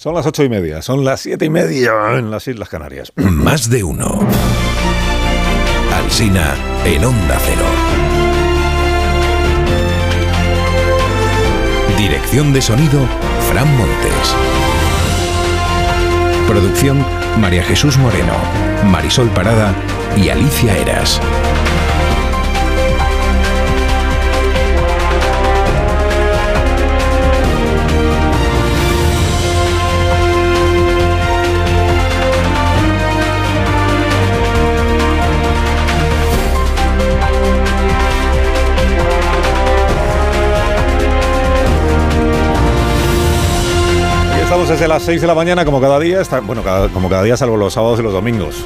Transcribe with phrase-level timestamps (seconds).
[0.00, 3.12] Son las ocho y media, son las siete y media en las Islas Canarias.
[3.16, 4.20] Más de uno.
[5.92, 6.54] Alsina
[6.86, 7.66] en Onda Cero.
[11.98, 12.98] Dirección de sonido,
[13.50, 14.34] Fran Montes.
[16.48, 17.04] Producción,
[17.38, 18.32] María Jesús Moreno,
[18.86, 19.74] Marisol Parada
[20.16, 21.20] y Alicia Eras.
[44.70, 47.36] Desde las 6 de la mañana, como cada día, está, bueno, cada- como cada día,
[47.36, 48.56] salvo los sábados y los domingos.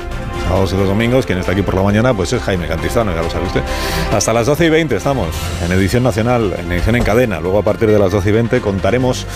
[0.46, 3.22] Sábados y los domingos, quien está aquí por la mañana, pues es Jaime Cantizano, ya
[3.22, 3.62] lo sabe usted.
[4.12, 5.28] Hasta las 12 y 20 estamos,
[5.64, 7.40] en edición nacional, en edición en cadena.
[7.40, 9.26] Luego, a partir de las 12 y 20, contaremos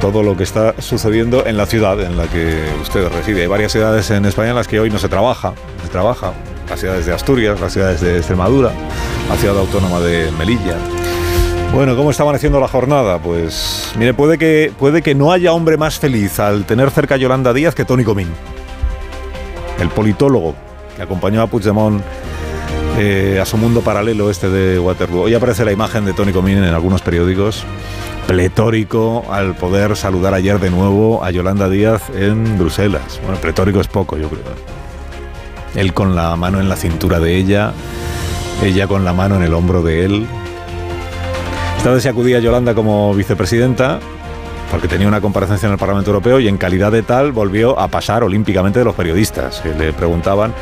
[0.00, 3.42] todo lo que está sucediendo en la ciudad en la que usted reside.
[3.42, 6.32] Hay varias ciudades en España en las que hoy no se trabaja, se trabaja.
[6.70, 8.70] Las ciudades de Asturias, las ciudades de Extremadura,
[9.28, 10.76] la ciudad autónoma de Melilla.
[11.72, 13.18] Bueno, ¿cómo está amaneciendo la jornada?
[13.18, 17.18] Pues mire, puede que, puede que no haya hombre más feliz al tener cerca a
[17.18, 18.28] Yolanda Díaz que Tony Comín,
[19.78, 20.54] el politólogo
[20.96, 22.02] que acompañó a Puigdemont
[22.98, 25.20] eh, a su mundo paralelo este de Waterloo.
[25.22, 27.62] Hoy aparece la imagen de Tony Comín en algunos periódicos,
[28.26, 33.20] pletórico al poder saludar ayer de nuevo a Yolanda Díaz en Bruselas.
[33.22, 34.44] Bueno, pletórico es poco, yo creo.
[35.74, 37.74] Él con la mano en la cintura de ella,
[38.64, 40.26] ella con la mano en el hombro de él,
[41.94, 44.00] vez se acudía a Yolanda como vicepresidenta
[44.70, 47.88] porque tenía una comparecencia en el Parlamento Europeo y en calidad de tal volvió a
[47.88, 50.52] pasar olímpicamente de los periodistas que le preguntaban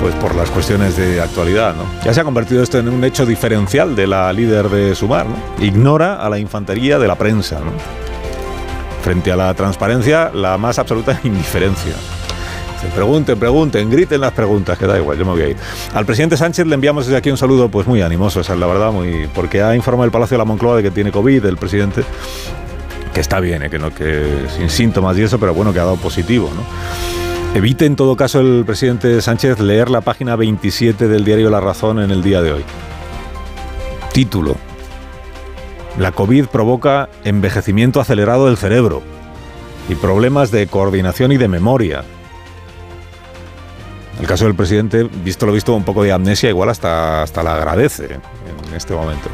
[0.00, 1.74] pues por las cuestiones de actualidad.
[1.74, 1.84] ¿no?
[2.04, 5.26] Ya se ha convertido esto en un hecho diferencial de la líder de Sumar.
[5.26, 5.36] ¿no?
[5.62, 7.58] Ignora a la infantería de la prensa.
[7.60, 7.72] ¿no?
[9.02, 11.94] Frente a la transparencia, la más absoluta indiferencia.
[12.94, 15.56] Pregunten, pregunten, griten las preguntas, que da igual, yo me voy a ir.
[15.94, 18.66] Al presidente Sánchez le enviamos desde aquí un saludo pues muy animoso, esa es la
[18.66, 21.56] verdad, muy porque ha informado el Palacio de la Moncloa de que tiene COVID el
[21.56, 22.02] presidente,
[23.12, 26.50] que está bien, eh, que sin síntomas y eso, pero bueno, que ha dado positivo.
[27.54, 32.00] Evite en todo caso el presidente Sánchez leer la página 27 del diario La Razón
[32.00, 32.64] en el día de hoy.
[34.12, 34.56] Título.
[35.98, 39.02] La COVID provoca envejecimiento acelerado del cerebro
[39.88, 42.04] y problemas de coordinación y de memoria.
[44.20, 47.54] El caso del presidente, visto lo visto, un poco de amnesia, igual hasta, hasta la
[47.54, 49.28] agradece en este momento.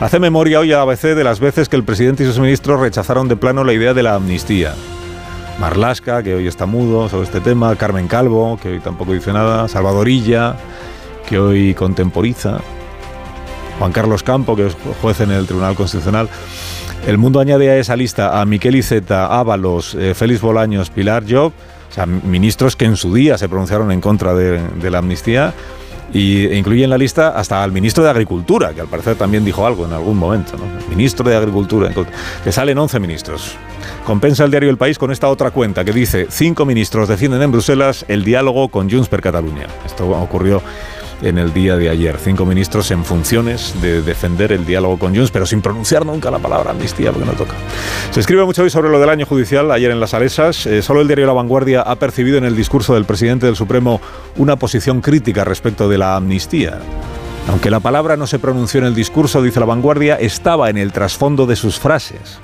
[0.00, 3.28] Hace memoria hoy a ABC de las veces que el presidente y sus ministros rechazaron
[3.28, 4.74] de plano la idea de la amnistía.
[5.58, 9.66] Marlasca, que hoy está mudo sobre este tema, Carmen Calvo, que hoy tampoco dice nada,
[9.66, 10.56] Salvadorilla,
[11.26, 12.60] que hoy contemporiza,
[13.78, 16.28] Juan Carlos Campo, que es juez en el Tribunal Constitucional.
[17.06, 21.52] El mundo añade a esa lista a Miquel Iceta, Ábalos, eh, Félix Bolaños, Pilar Job,
[22.06, 25.54] ministros que en su día se pronunciaron en contra de, la amnistía
[26.12, 29.44] y e incluye en la lista hasta al ministro de Agricultura, que al parecer también
[29.44, 30.64] dijo algo en algún momento, ¿no?
[30.88, 31.90] Ministro de Agricultura,
[32.42, 33.56] que salen 11 ministros.
[34.06, 37.52] Compensa el diario El País con esta otra cuenta que dice, cinco ministros defienden en
[37.52, 39.66] Bruselas el diálogo con Junts per Catalunya.
[39.84, 40.62] Esto ocurrió
[41.22, 42.18] en el día de ayer.
[42.18, 46.38] Cinco ministros en funciones de defender el diálogo con Junts, pero sin pronunciar nunca la
[46.38, 47.54] palabra amnistía, porque no toca.
[48.10, 50.66] Se escribe mucho hoy sobre lo del año judicial, ayer en las Alesas.
[50.66, 54.00] Eh, solo el diario La Vanguardia ha percibido en el discurso del presidente del Supremo
[54.36, 56.78] una posición crítica respecto de la amnistía.
[57.48, 60.92] Aunque la palabra no se pronunció en el discurso, dice La Vanguardia, estaba en el
[60.92, 62.40] trasfondo de sus frases.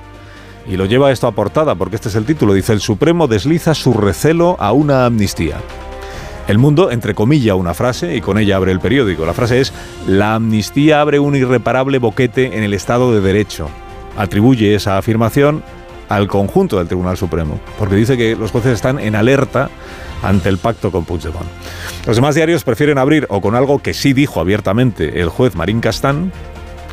[0.66, 2.54] Y lo lleva esto a portada, porque este es el título.
[2.54, 5.58] Dice, el Supremo desliza su recelo a una amnistía.
[6.46, 9.24] El mundo, entre comillas, una frase y con ella abre el periódico.
[9.24, 9.72] La frase es,
[10.06, 13.70] la amnistía abre un irreparable boquete en el Estado de Derecho.
[14.16, 15.62] Atribuye esa afirmación
[16.08, 19.70] al conjunto del Tribunal Supremo, porque dice que los jueces están en alerta
[20.22, 21.46] ante el pacto con Puigdemont.
[22.06, 25.80] Los demás diarios prefieren abrir o con algo que sí dijo abiertamente el juez Marín
[25.80, 26.30] Castán,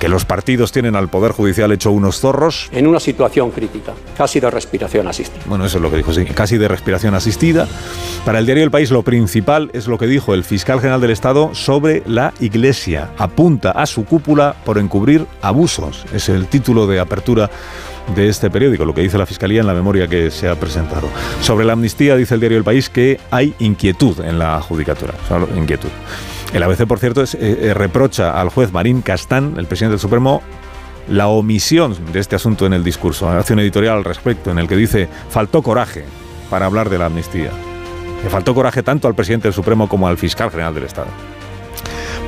[0.01, 4.39] que los partidos tienen al Poder Judicial hecho unos zorros, en una situación crítica, casi
[4.39, 5.43] de respiración asistida.
[5.45, 7.67] bueno, eso es lo que dijo, sí, casi de respiración asistida.
[8.25, 11.11] Para el diario El País, lo principal es lo que dijo el fiscal general del
[11.11, 13.11] Estado sobre la Iglesia.
[13.19, 16.03] Apunta a su cúpula por encubrir abusos.
[16.11, 17.51] Es el título de apertura
[18.15, 21.09] de este periódico, lo que dice la Fiscalía en la memoria que se ha presentado.
[21.41, 25.13] Sobre la amnistía, dice el diario El País que hay inquietud en la judicatura.
[25.23, 25.89] O sea, inquietud.
[26.53, 30.41] El ABC, por cierto, eh, eh, reprocha al juez Marín Castán, el presidente del Supremo,
[31.07, 33.29] la omisión de este asunto en el discurso.
[33.29, 36.03] Hace un editorial al respecto en el que dice, faltó coraje
[36.49, 37.51] para hablar de la amnistía.
[38.23, 41.07] Le faltó coraje tanto al presidente del Supremo como al fiscal general del Estado.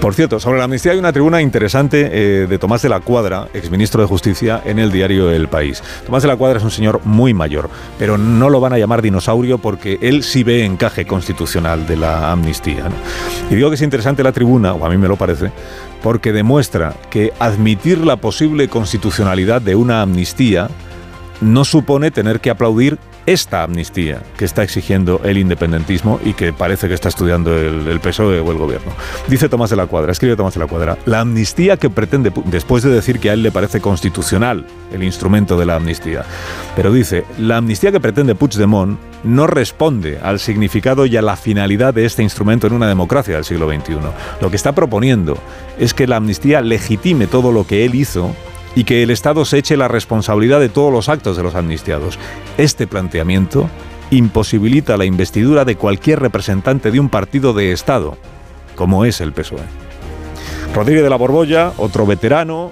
[0.03, 3.47] Por cierto, sobre la amnistía hay una tribuna interesante eh, de Tomás de la Cuadra,
[3.53, 5.81] exministro de Justicia, en el diario El País.
[6.05, 9.01] Tomás de la Cuadra es un señor muy mayor, pero no lo van a llamar
[9.01, 12.89] dinosaurio porque él sí ve encaje constitucional de la amnistía.
[13.49, 15.53] Y digo que es interesante la tribuna, o a mí me lo parece,
[16.01, 20.67] porque demuestra que admitir la posible constitucionalidad de una amnistía
[21.39, 26.87] no supone tener que aplaudir esta amnistía que está exigiendo el independentismo y que parece
[26.87, 28.91] que está estudiando el, PSOE o el gobierno.
[29.27, 32.83] Dice Tomás de la Cuadra, escribe Tomás de la Cuadra, la amnistía que pretende, después
[32.83, 36.23] de decir que a él le parece constitucional el instrumento de la amnistía,
[36.75, 41.93] pero dice, la amnistía que pretende Puigdemont no responde al significado y a la finalidad
[41.93, 43.97] de este instrumento en una democracia del siglo XXI.
[44.41, 45.37] Lo que está proponiendo
[45.79, 48.35] es que la amnistía legitime todo lo que él hizo
[48.75, 52.17] y que el Estado se eche la responsabilidad de todos los actos de los amnistiados.
[52.57, 53.69] Este planteamiento
[54.09, 58.17] imposibilita la investidura de cualquier representante de un partido de Estado,
[58.75, 59.61] como es el PSOE.
[60.73, 62.71] Rodríguez de la Borbolla, otro veterano,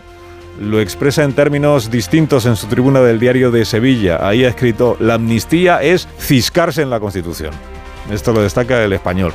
[0.59, 4.27] lo expresa en términos distintos en su tribuna del diario de Sevilla.
[4.27, 7.51] Ahí ha escrito, la amnistía es ciscarse en la Constitución.
[8.09, 9.33] Esto lo destaca el español,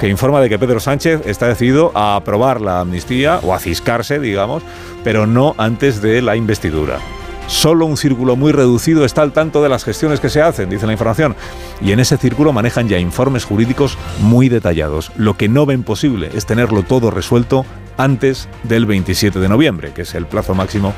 [0.00, 4.18] que informa de que Pedro Sánchez está decidido a aprobar la amnistía o a ciscarse,
[4.18, 4.62] digamos,
[5.04, 6.98] pero no antes de la investidura.
[7.46, 10.86] Solo un círculo muy reducido está al tanto de las gestiones que se hacen, dice
[10.86, 11.36] la información,
[11.80, 15.12] y en ese círculo manejan ya informes jurídicos muy detallados.
[15.16, 17.64] Lo que no ven posible es tenerlo todo resuelto
[17.98, 20.92] antes del 27 de noviembre, que es el plazo máximo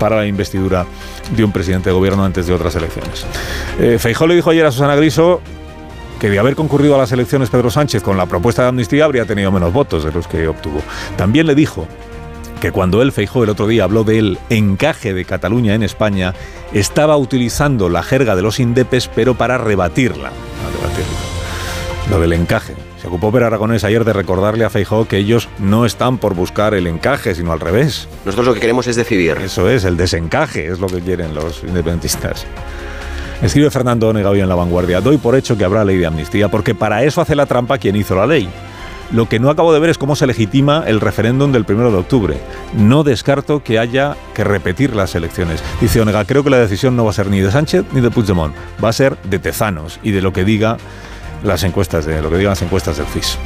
[0.00, 0.84] para la investidura
[1.34, 3.24] de un presidente de gobierno antes de otras elecciones.
[3.78, 5.40] Eh, le dijo ayer a Susana Griso
[6.18, 9.24] que de haber concurrido a las elecciones Pedro Sánchez con la propuesta de amnistía habría
[9.24, 10.80] tenido menos votos de los que obtuvo.
[11.16, 11.86] También le dijo
[12.60, 16.34] que cuando él, Feijó, el otro día habló del encaje de Cataluña en España,
[16.72, 20.30] estaba utilizando la jerga de los indepes, pero para rebatirla.
[22.10, 22.74] Lo del encaje.
[23.00, 26.72] Se ocupó Per Aragonés ayer de recordarle a Feijó que ellos no están por buscar
[26.72, 28.08] el encaje, sino al revés.
[28.24, 29.36] Nosotros lo que queremos es decidir.
[29.44, 32.46] Eso es, el desencaje es lo que quieren los independentistas.
[33.42, 35.00] Escribe Fernando Onega hoy en La Vanguardia.
[35.00, 37.96] Doy por hecho que habrá ley de amnistía, porque para eso hace la trampa quien
[37.96, 38.48] hizo la ley.
[39.12, 41.96] Lo que no acabo de ver es cómo se legitima el referéndum del 1 de
[41.96, 42.36] octubre.
[42.74, 45.62] No descarto que haya que repetir las elecciones.
[45.80, 48.10] Dice Onega, creo que la decisión no va a ser ni de Sánchez ni de
[48.10, 50.78] Puigdemont, va a ser de Tezanos y de lo que diga
[51.44, 53.38] las encuestas de lo que digan las encuestas del FIS.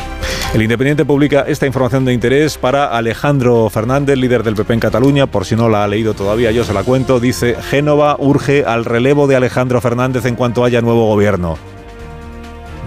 [0.54, 5.26] El Independiente publica esta información de interés para Alejandro Fernández, líder del PP en Cataluña,
[5.26, 8.84] por si no la ha leído todavía, yo se la cuento, dice Génova urge al
[8.84, 11.58] relevo de Alejandro Fernández en cuanto haya nuevo gobierno.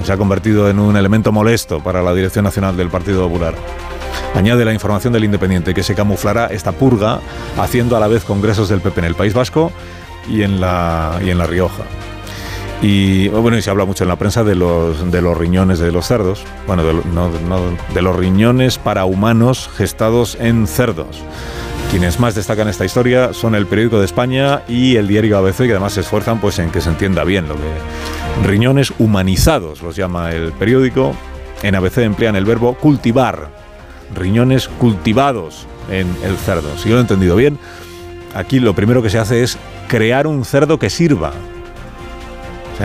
[0.03, 3.53] Se ha convertido en un elemento molesto para la Dirección Nacional del Partido Popular.
[4.33, 7.19] Añade la información del Independiente que se camuflará esta purga
[7.57, 9.71] haciendo a la vez congresos del PP en el País Vasco
[10.27, 11.83] y en La, y en la Rioja.
[12.81, 15.91] Y bueno, y se habla mucho en la prensa de los, de los riñones de
[15.91, 21.21] los cerdos, bueno, de, los riñones para humanos gestados en cerdos.
[21.91, 25.71] Quienes más destacan esta historia son el periódico de España y el diario ABC, que
[25.71, 30.31] además se esfuerzan pues en que se entienda bien lo que riñones humanizados los llama
[30.31, 31.13] el periódico.
[31.61, 33.49] En ABC emplean el verbo cultivar,
[34.15, 36.75] riñones cultivados en el cerdo.
[36.77, 37.59] Si yo lo he entendido bien,
[38.33, 41.33] aquí lo primero que se hace es crear un cerdo que sirva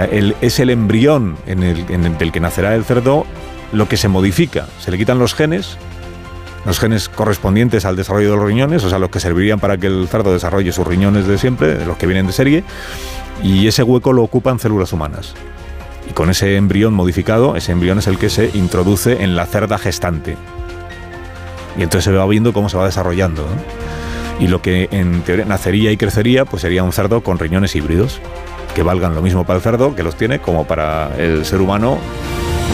[0.04, 3.26] es el embrión del que nacerá el cerdo
[3.72, 4.66] lo que se modifica.
[4.81, 5.76] Se le quitan los genes,
[6.64, 9.87] los genes correspondientes al desarrollo de los riñones, o sea, los que servirían para que
[9.87, 12.64] el cerdo desarrolle sus riñones de siempre, los que vienen de serie,
[13.43, 15.34] y ese hueco lo ocupan células humanas.
[16.08, 19.78] Y con ese embrión modificado, ese embrión es el que se introduce en la cerda
[19.78, 20.37] gestante.
[21.76, 23.47] Y entonces se va viendo cómo se va desarrollando.
[24.38, 28.20] Y lo que en teoría nacería y crecería, pues sería un cerdo con riñones híbridos
[28.76, 31.97] que valgan lo mismo para el cerdo, que los tiene, como para el ser humano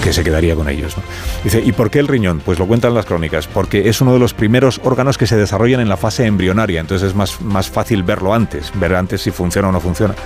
[0.02, 0.97] que se quedaría con ellos.
[1.44, 2.42] Dice, ¿y por qué el riñón?
[2.44, 5.78] Pues lo cuentan las crónicas, porque es uno de los primeros órganos que se desarrollan
[5.80, 9.68] en la fase embrionaria, entonces es más, más fácil verlo antes, ver antes si funciona
[9.68, 10.16] o no funciona.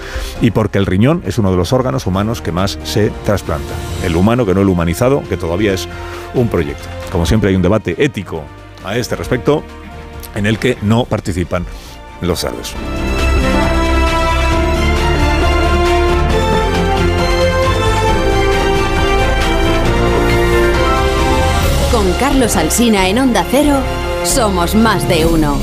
[0.41, 3.75] Y porque el riñón es uno de los órganos humanos que más se trasplanta.
[4.03, 5.87] El humano, que no el humanizado, que todavía es
[6.33, 6.89] un proyecto.
[7.13, 8.45] Como siempre hay un debate ético
[8.83, 9.63] a este respecto,
[10.35, 11.67] en el que no participan
[12.23, 12.75] los cerdos.
[22.19, 23.77] Carlos Alsina en Onda Cero,
[24.25, 25.59] somos más de uno.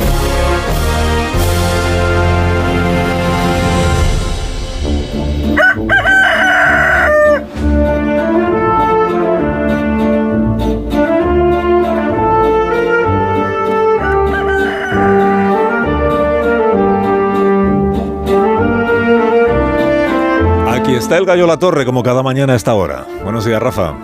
[20.69, 23.07] Aquí está el gallo La Torre, como cada mañana a esta hora.
[23.23, 23.95] Buenos días, Rafa.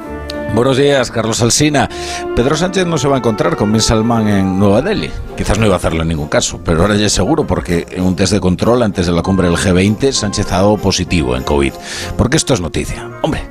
[0.56, 1.88] Buenos días, Carlos Alsina.
[2.36, 5.10] Pedro Sánchez no se va a encontrar con Bin Salman en Nueva Delhi.
[5.38, 8.04] Quizás no iba a hacerlo en ningún caso, pero ahora ya es seguro porque en
[8.04, 11.44] un test de control antes de la cumbre del G20 Sánchez ha dado positivo en
[11.44, 11.74] COVID.
[12.18, 13.10] Porque esto es noticia.
[13.22, 13.42] Hombre,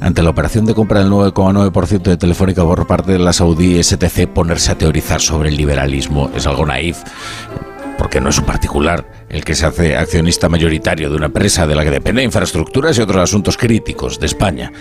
[0.00, 4.26] ante la operación de compra del 9,9% de Telefónica por parte de la Saudí STC,
[4.26, 6.98] ponerse a teorizar sobre el liberalismo es algo naif
[8.00, 11.74] porque no es un particular el que se hace accionista mayoritario de una empresa de
[11.74, 14.72] la que depende infraestructuras y otros asuntos críticos de España.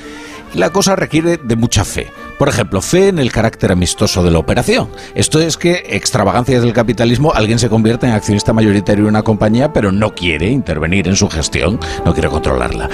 [0.53, 2.07] La cosa requiere de mucha fe.
[2.39, 4.89] Por ejemplo, fe en el carácter amistoso de la operación.
[5.13, 9.73] Esto es que, extravagancias del capitalismo, alguien se convierte en accionista mayoritario de una compañía,
[9.73, 12.89] pero no quiere intervenir en su gestión, no quiere controlarla.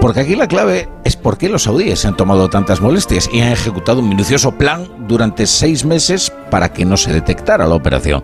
[0.00, 3.52] Porque aquí la clave es por qué los saudíes han tomado tantas molestias y han
[3.52, 8.22] ejecutado un minucioso plan durante seis meses para que no se detectara la operación.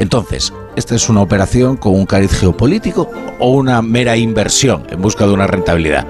[0.00, 5.26] Entonces, ¿esta es una operación con un cariz geopolítico o una mera inversión en busca
[5.26, 6.06] de una rentabilidad?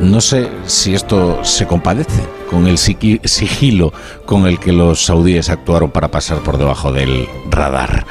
[0.00, 3.92] No sé si esto se compadece con el sigilo
[4.26, 8.06] con el que los saudíes actuaron para pasar por debajo del radar.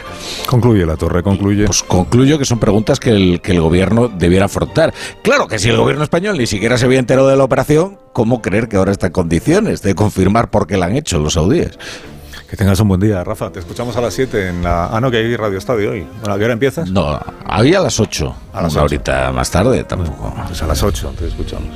[0.45, 1.65] Concluye la torre, concluye.
[1.65, 4.93] Pues concluyo que son preguntas que el, que el gobierno debiera afrontar.
[5.21, 8.41] Claro que si el gobierno español ni siquiera se había enterado de la operación, ¿cómo
[8.41, 11.77] creer que ahora está en condiciones de confirmar por qué la han hecho los saudíes?
[12.49, 13.51] Que tengas un buen día, Rafa.
[13.51, 14.87] Te escuchamos a las 7 en la...
[14.87, 16.07] Ah, no, que hay Radio Estadio hoy.
[16.19, 16.89] Bueno, ¿a qué hora empiezas?
[16.89, 18.35] No, había a las 8.
[18.53, 18.81] A las 8.
[18.81, 20.33] Ahorita más tarde tampoco.
[20.47, 21.69] Pues a las 8 te escuchamos.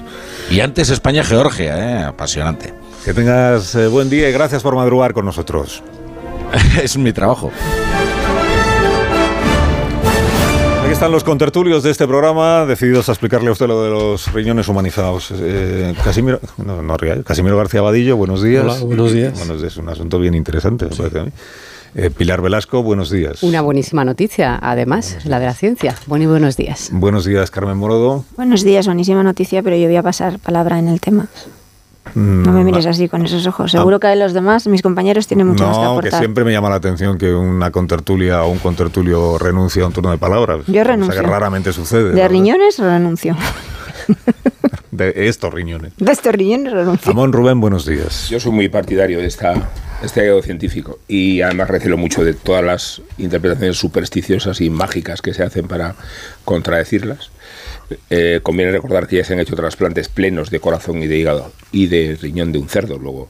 [0.50, 2.03] Y antes España-Georgia, ¿eh?
[2.06, 2.74] apasionante.
[3.06, 5.84] Que tengas eh, buen día y gracias por madrugar con nosotros.
[6.82, 7.51] es mi trabajo.
[10.93, 14.67] Están los contertulios de este programa, decididos a explicarle a usted lo de los riñones
[14.67, 15.33] humanizados.
[15.35, 16.95] Eh, Casimiro, no, no,
[17.25, 18.63] Casimiro García Badillo, buenos días.
[18.63, 19.33] Hola, buenos días.
[19.35, 21.31] Bueno, es un asunto bien interesante, me parece a mí.
[21.95, 23.41] Eh, Pilar Velasco, buenos días.
[23.41, 25.95] Una buenísima noticia, además, la de la ciencia.
[26.05, 26.89] Buen y buenos días.
[26.93, 28.23] Buenos días, Carmen Morodo.
[28.38, 31.27] Buenos días, buenísima noticia, pero yo voy a pasar palabra en el tema.
[32.15, 33.72] No me mires así con esos ojos.
[33.72, 36.12] Seguro que los demás, mis compañeros, tienen mucho más que aportar.
[36.12, 39.93] que siempre me llama la atención que una contertulia o un contertulio renuncie a un
[39.93, 40.65] turno de palabras.
[40.67, 41.12] Yo renuncio.
[41.12, 42.12] O sea, que raramente sucede.
[42.12, 43.36] ¿De riñones renuncio?
[44.91, 45.93] de estos riñones.
[45.98, 47.12] De estos riñones renuncio.
[47.12, 48.29] Amón Rubén, buenos días.
[48.29, 49.53] Yo soy muy partidario de esta
[50.03, 55.33] este hallazgo científico y además recelo mucho de todas las interpretaciones supersticiosas y mágicas que
[55.33, 55.95] se hacen para
[56.45, 57.31] contradecirlas.
[58.10, 61.51] Eh, conviene recordar que ya se han hecho trasplantes plenos de corazón y de hígado
[61.72, 62.98] y de riñón de un cerdo.
[62.98, 63.29] Luego,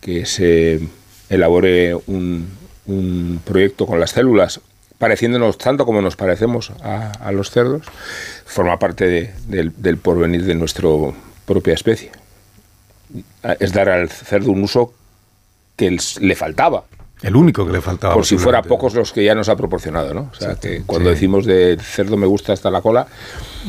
[0.00, 0.80] que se
[1.28, 2.48] elabore un,
[3.44, 4.60] proyecto con las células
[4.98, 7.82] pareciéndonos tanto como nos parecemos a, los cerdos,
[8.44, 10.88] forma parte del, porvenir de nuestra
[11.46, 12.12] propia especie.
[13.58, 14.94] Es dar al cerdo un uso
[15.76, 16.84] que le faltaba.
[17.24, 18.12] El único que le faltaba.
[18.12, 20.30] Por si fuera pocos los que ya nos ha proporcionado, ¿no?
[20.30, 23.06] O sea, que cuando decimos de cerdo me gusta hasta la cola.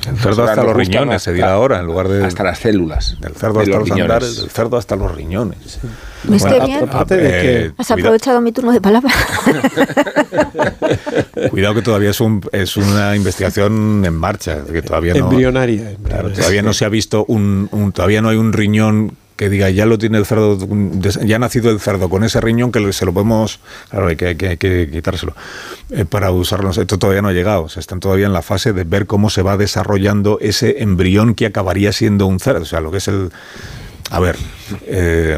[0.10, 2.26] El cerdo hasta los riñones, se dirá ahora, en lugar de.
[2.26, 3.16] Hasta las células.
[3.22, 5.80] Del cerdo hasta los, andares, del cerdo hasta los riñones.
[6.26, 6.90] ¿Me estoy bien?
[7.12, 9.14] Eh, ¿Has aprovechado mi turno de palabra?
[11.50, 14.66] cuidado que todavía es, un, es una investigación en marcha.
[14.66, 15.96] Que todavía no, embrionaria.
[16.04, 17.94] Claro, todavía no se ha visto un, un.
[17.94, 20.58] Todavía no hay un riñón que diga ya lo tiene el cerdo,
[21.02, 24.36] ya ha nacido el cerdo con ese riñón que se lo podemos, claro, hay que,
[24.36, 25.36] que, quitárselo
[25.92, 26.70] eh, para usarlo.
[26.70, 29.42] Esto todavía no ha llegado, o están todavía en la fase de ver cómo se
[29.42, 33.32] va desarrollando ese embrión que acabaría siendo un cerdo, o sea, lo que es el,
[34.10, 34.38] a ver,
[34.88, 35.38] eh,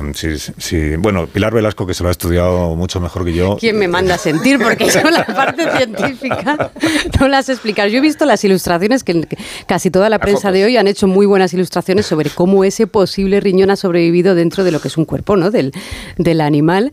[0.58, 3.58] sí, bueno, Pilar Velasco, que se lo ha estudiado mucho mejor que yo.
[3.60, 4.60] ¿Quién me manda a sentir?
[4.60, 6.72] Porque yo la parte científica
[7.20, 7.90] no las explicar.
[7.90, 9.28] Yo he visto las ilustraciones que
[9.66, 13.40] casi toda la prensa de hoy han hecho muy buenas ilustraciones sobre cómo ese posible
[13.40, 15.52] riñón ha sobrevivido dentro de lo que es un cuerpo ¿no?
[15.52, 15.72] del,
[16.18, 16.92] del animal.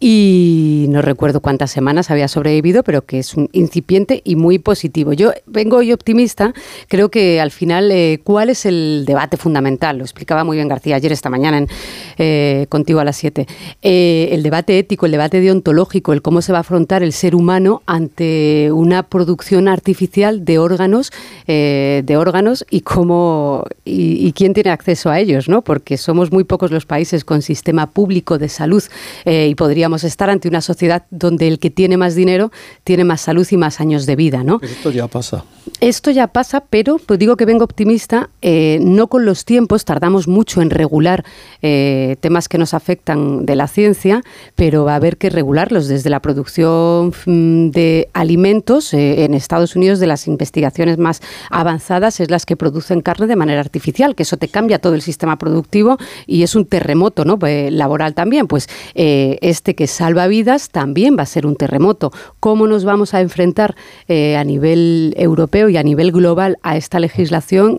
[0.00, 5.12] Y no recuerdo cuántas semanas había sobrevivido, pero que es un incipiente y muy positivo.
[5.12, 6.52] Yo vengo hoy optimista.
[6.88, 9.98] Creo que al final, eh, ¿cuál es el debate fundamental?
[9.98, 11.68] Lo explicaba muy bien García ayer esta mañana en,
[12.18, 13.46] eh, contigo a las 7.
[13.82, 17.34] Eh, el debate ético, el debate deontológico, el cómo se va a afrontar el ser
[17.34, 21.12] humano ante una producción artificial de órganos,
[21.46, 25.62] eh, de órganos y cómo y, quién tiene acceso a ellos, ¿no?
[25.62, 28.82] Porque somos muy pocos los países con sistema público de salud
[29.24, 32.50] y podríamos estar ante una sociedad donde el que tiene más dinero
[32.84, 34.60] tiene más salud y más años de vida, ¿no?
[34.62, 35.44] esto ya pasa.
[35.80, 40.60] Esto ya pasa, pero pues digo que vengo optimista, no con los tiempos, tardamos mucho
[40.60, 41.24] en regular
[41.68, 44.22] eh, temas que nos afectan de la ciencia,
[44.54, 49.74] pero va a haber que regularlos desde la producción mm, de alimentos eh, en Estados
[49.74, 51.20] Unidos de las investigaciones más
[51.50, 55.02] avanzadas es las que producen carne de manera artificial, que eso te cambia todo el
[55.02, 57.36] sistema productivo y es un terremoto ¿no?
[57.44, 58.46] Eh, laboral también.
[58.46, 62.12] Pues este que salva vidas también va a ser un terremoto.
[62.38, 63.74] ¿Cómo nos vamos a enfrentar
[64.08, 67.78] a nivel europeo y a nivel global a esta legislación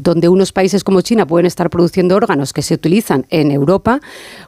[0.00, 4.00] donde unos países como China pueden estar produciendo órganos que se utilizan en Europa,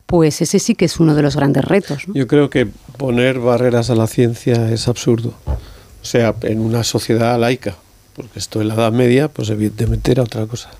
[0.06, 2.02] pues ese sí que es uno de los grandes retos.
[2.12, 5.34] Yo creo que poner barreras a la ciencia es absurdo.
[5.46, 7.76] O sea, en una sociedad laica,
[8.14, 10.70] porque esto en la Edad Media, pues evidentemente era otra cosa.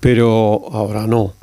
[0.00, 1.34] Pero ahora no.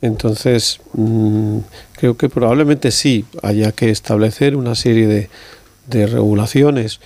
[0.00, 1.58] Entonces, mm,
[1.92, 5.28] creo que probablemente sí haya que establecer una serie
[5.86, 7.00] de regulaciones,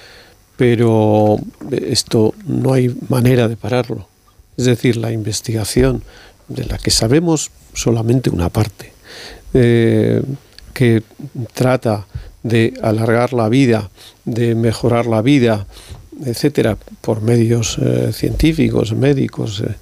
[0.57, 1.39] pero
[1.71, 4.09] esto no hay manera de pararlo.
[4.57, 6.03] Es decir, la investigación
[6.49, 8.93] de la que sabemos solamente una parte,
[9.55, 10.23] eh,
[10.73, 11.03] que
[11.55, 12.07] trata
[12.43, 13.91] de alargar la vida,
[14.25, 15.67] de mejorar la vida,
[16.25, 19.75] etcétera, por medios eh, científicos, médicos, eh,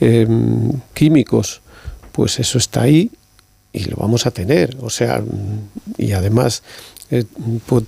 [0.00, 1.62] em, químicos,
[2.12, 3.10] pues eso está ahí
[3.72, 4.76] y lo vamos a tener.
[4.80, 5.22] O sea,
[5.96, 6.62] y además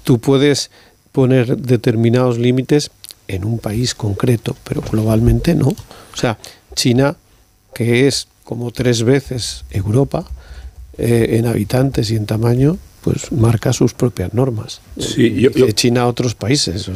[0.05, 0.71] tú puedes
[1.11, 2.91] poner determinados límites
[3.27, 5.69] en un país concreto, pero globalmente no.
[5.69, 6.39] O sea,
[6.75, 7.17] China,
[7.75, 10.25] que es como tres veces Europa
[10.97, 14.81] eh, en habitantes y en tamaño, pues marca sus propias normas.
[14.99, 16.91] Sí, yo, de China a otros países.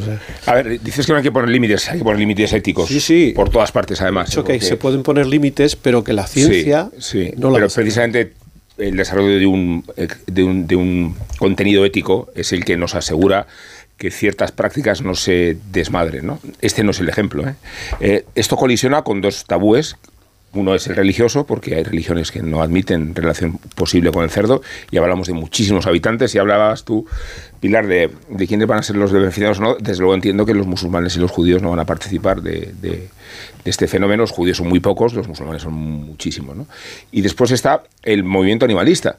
[0.47, 2.89] A ver, dices que no hay que poner límites, hay que poner límites éticos.
[2.89, 3.33] Sí, sí.
[3.35, 4.35] Por todas partes, además.
[4.35, 4.61] ¿eh?
[4.61, 7.33] se pueden poner límites, pero que la ciencia sí, sí.
[7.37, 8.33] no Pero precisamente
[8.79, 9.85] el desarrollo de un,
[10.25, 13.45] de, un, de un contenido ético es el que nos asegura
[13.97, 16.25] que ciertas prácticas no se desmadren.
[16.25, 16.39] ¿no?
[16.61, 17.47] Este no es el ejemplo.
[17.47, 17.55] ¿eh?
[17.99, 19.95] Eh, esto colisiona con dos tabúes.
[20.53, 24.61] Uno es el religioso, porque hay religiones que no admiten relación posible con el cerdo,
[24.91, 27.07] y hablamos de muchísimos habitantes, y hablabas tú,
[27.59, 29.75] Pilar, de, de quiénes van a ser los beneficiados o no.
[29.75, 33.07] Desde luego entiendo que los musulmanes y los judíos no van a participar de, de,
[33.63, 34.23] este fenómeno.
[34.23, 36.57] Los judíos son muy pocos, los musulmanes son muchísimos.
[36.57, 36.67] ¿no?
[37.11, 39.15] Y después está el movimiento animalista,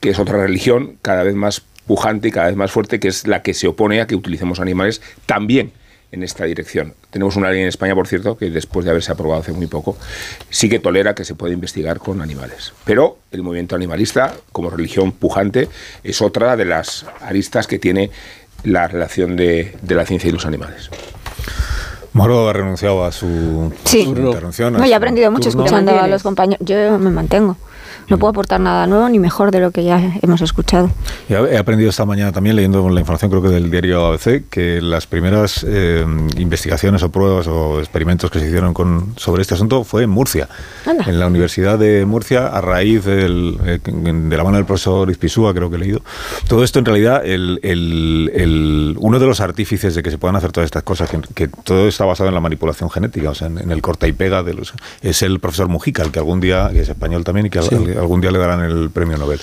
[0.00, 3.28] que es otra religión cada vez más pujante y cada vez más fuerte, que es
[3.28, 5.70] la que se opone a que utilicemos animales también
[6.10, 6.94] en esta dirección.
[7.10, 9.96] Tenemos una ley en España, por cierto, que después de haberse aprobado hace muy poco,
[10.50, 12.72] sí que tolera que se pueda investigar con animales.
[12.84, 15.68] Pero el movimiento animalista, como religión pujante,
[16.02, 18.10] es otra de las aristas que tiene
[18.64, 20.90] la relación de, la ciencia y los animales.
[22.14, 24.72] Moro ha renunciado a su, intervención.
[24.72, 26.66] No, he aprendido mucho escuchando a los compañeros.
[26.66, 27.56] Yo me mantengo
[28.08, 30.90] no puedo aportar nada nuevo ni mejor de lo que ya hemos escuchado.
[31.28, 35.06] he aprendido esta mañana también, leyendo la información creo que del diario ABC, que las
[35.06, 36.04] primeras eh,
[36.38, 40.48] investigaciones o pruebas o experimentos que se hicieron con, sobre este asunto fue en Murcia,
[40.86, 45.54] en la Universidad de Murcia, a raíz del, eh, de la mano del profesor Izpisúa,
[45.54, 46.00] creo que he leído.
[46.48, 50.52] Todo esto en realidad, el, el, uno de los artífices de que se puedan hacer
[50.52, 53.82] todas estas cosas, que, todo está basado en la manipulación genética, o sea, en, el
[53.82, 56.88] corta y pega de los, es el profesor Mujica, el que algún día, que es
[56.88, 57.58] español también, y que
[57.98, 59.40] algún día le darán el premio Nobel.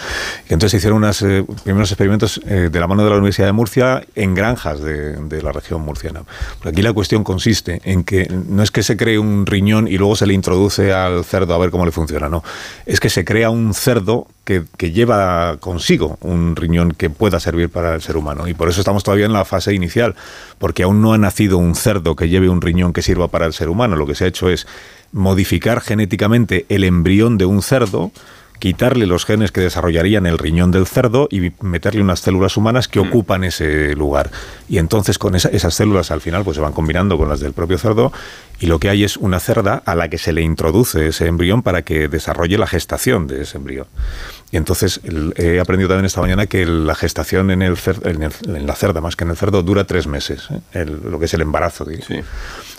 [0.49, 3.53] Y entonces hicieron unos eh, primeros experimentos eh, de la mano de la Universidad de
[3.53, 6.23] Murcia en granjas de, la región murciana.
[6.63, 10.15] aquí la cuestión consiste en que no es que se cree un riñón y luego
[10.15, 12.43] se le introduce al cerdo a ver cómo le funciona, no.
[12.85, 17.95] Es que se crea un cerdo que, lleva consigo un riñón que pueda servir para
[17.95, 18.47] el ser humano.
[18.47, 20.15] Y por eso estamos todavía en la fase inicial,
[20.59, 23.53] porque aún no ha nacido un cerdo que lleve un riñón que sirva para el
[23.53, 23.95] ser humano.
[23.95, 24.67] Lo que se ha hecho es
[25.11, 28.11] modificar genéticamente el embrión de un cerdo
[28.65, 32.99] quitarle los genes que desarrollarían el riñón del cerdo y meterle unas células humanas que
[32.99, 33.07] mm.
[33.07, 34.31] ocupan ese lugar.
[34.67, 37.77] Y entonces con esas células al final pues se van combinando con las del propio
[37.77, 38.11] cerdo
[38.59, 41.61] y lo que hay es una cerda a la que se le introduce ese embrión
[41.61, 43.85] para que desarrolle la gestación de ese embrión.
[44.49, 44.99] Y entonces
[45.35, 49.25] he aprendido también esta mañana que la gestación en, el, en, la cerda, más que
[49.25, 50.85] en el cerdo, dura tres meses, ¿eh?
[50.85, 51.85] lo que es el embarazo.
[51.85, 52.15] Sí.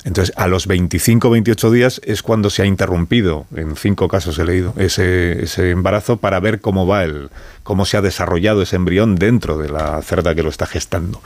[0.06, 4.44] Entonces, a los 25 28 días es cuando se ha interrumpido, en cinco casos he
[4.44, 7.28] leído, ese, ese embarazo para ver cómo va el,
[7.64, 11.20] cómo se ha desarrollado ese embrión dentro de la cerda que lo está gestando.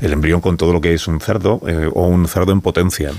[0.00, 3.10] El embrión con todo lo que es un cerdo eh, o un cerdo en potencia.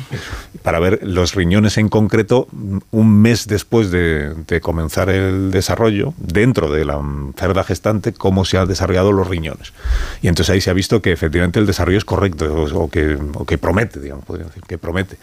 [0.64, 2.48] Para ver los riñones en concreto
[2.92, 7.02] un mes después de, comenzar el desarrollo, dentro de la
[7.36, 9.74] cerda gestante, cómo se han desarrollado los riñones.
[10.22, 13.46] Y entonces ahí se ha visto que efectivamente el desarrollo es correcto o, que, o
[13.46, 15.18] que promete, digamos, podría decir, que promete promete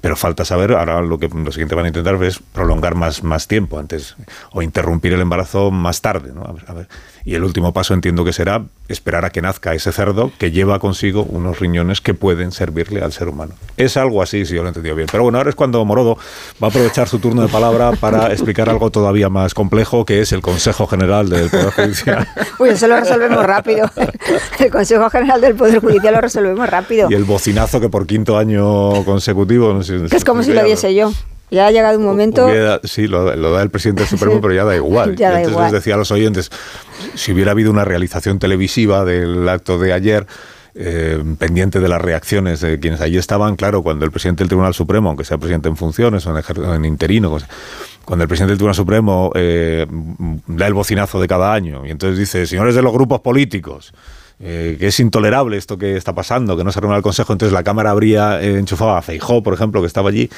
[0.00, 3.48] pero falta saber, ahora lo que lo siguiente van a intentar es prolongar más, más
[3.48, 4.16] tiempo antes
[4.52, 6.32] o interrumpir el embarazo más tarde.
[6.32, 6.42] ¿no?
[6.42, 6.88] a ver.
[7.24, 10.78] Y el último paso entiendo que será esperar a que nazca ese cerdo que lleva
[10.78, 13.52] consigo unos riñones que pueden servirle al ser humano.
[13.76, 15.08] Es algo así, si yo lo he entendido bien.
[15.12, 16.16] Pero bueno, ahora es cuando Morodo
[16.62, 20.32] va a aprovechar su turno de palabra para explicar algo todavía más complejo, que es
[20.32, 22.28] el Consejo General del Poder Judicial.
[22.58, 23.90] Uy, eso lo resolvemos rápido.
[24.58, 27.08] El Consejo General del Poder Judicial lo resolvemos rápido.
[27.10, 29.72] Y el bocinazo que por quinto año consecutivo...
[29.72, 31.12] No sé, es como si lo diese yo.
[31.50, 32.46] Ya ha llegado un momento.
[32.84, 35.16] sí, lo, da el presidente del Supremo, pero ya da igual.
[35.16, 36.50] ya da entonces les decía a los oyentes:
[37.14, 40.26] si hubiera habido una realización televisiva del acto de ayer,
[40.74, 43.56] eh, pendiente de las reacciones de quienes allí estaban.
[43.56, 47.36] Claro, cuando el presidente del Tribunal Supremo, aunque sea presidente en funciones o en, interino,
[48.04, 49.86] cuando el presidente del Tribunal Supremo eh,
[50.46, 53.92] da el bocinazo de cada año y entonces dice, señores de los grupos políticos,
[54.40, 57.52] eh, que es intolerable esto que está pasando, que no se reúne el Consejo, entonces
[57.52, 60.30] la Cámara habría enchufado a Feijó, por ejemplo, que estaba allí,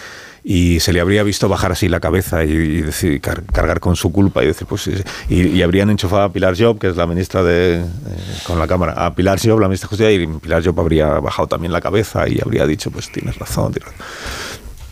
[0.42, 4.42] y se le habría visto bajar así la cabeza y, decir, cargar con su culpa
[4.42, 4.88] y decir, pues
[5.28, 7.84] y, habrían enchufado a Pilar Job, que es la ministra de eh,
[8.46, 11.48] con la Cámara, a Pilar Job, la ministra de Justicia, y Pilar Job habría bajado
[11.48, 13.74] también la cabeza y habría dicho, pues tienes razón.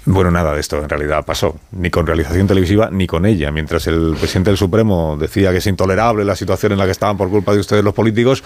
[0.04, 3.50] Bueno, nada de esto en realidad pasó, ni con realización televisiva ni con ella.
[3.50, 7.16] Mientras el presidente del Supremo decía que es intolerable la situación en la que estaban
[7.18, 8.42] por culpa de ustedes los políticos,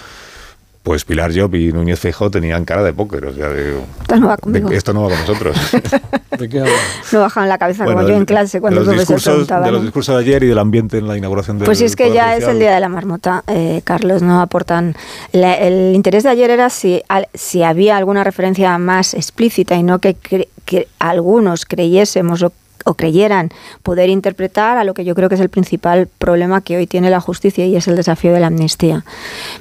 [0.83, 3.27] pues Pilar Job y Núñez Feijóo tenían cara de póker.
[3.27, 4.71] O sea, esto, no va conmigo.
[4.71, 5.57] esto no va con nosotros.
[7.12, 10.16] no bajaban la cabeza como yo en clase cuando de los, discursos, de los discursos
[10.16, 12.59] de ayer y del ambiente en la inauguración de Pues es que ya es el
[12.59, 14.97] día de la marmota, eh, Carlos, no aportan...
[15.33, 20.14] el interés de ayer era si, si había alguna referencia más explícita y no que,
[20.14, 22.53] que algunos creyésemos o
[22.85, 23.51] o creyeran
[23.83, 27.11] poder interpretar a lo que yo creo que es el principal problema que hoy tiene
[27.11, 29.05] la justicia y es el desafío de la amnistía.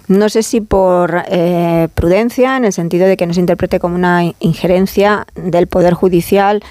[0.08, 3.96] No sé si por eh, prudencia, en el sentido de que no se interprete como
[3.96, 6.62] una injerencia del Poder Judicial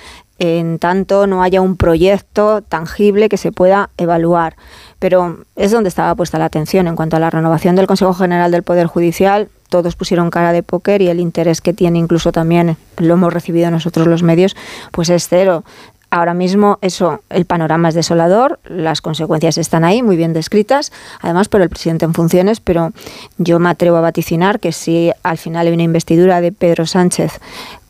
[0.41, 4.57] en tanto no haya un proyecto tangible que se pueda evaluar.
[4.99, 6.89] Pero es donde estaba puesta la atención.
[6.89, 10.63] En cuanto a la renovación del Consejo General del Poder Judicial, todos pusieron cara de
[10.63, 14.57] póker y el interés que tiene incluso también lo hemos recibido nosotros los medios,
[14.93, 15.63] pues es cero.
[16.13, 21.49] Ahora mismo eso, el panorama es desolador, las consecuencias están ahí, muy bien descritas, además
[21.49, 22.91] por el presidente en funciones, pero
[23.39, 27.39] yo me atrevo a vaticinar que si al final hay una investidura de Pedro Sánchez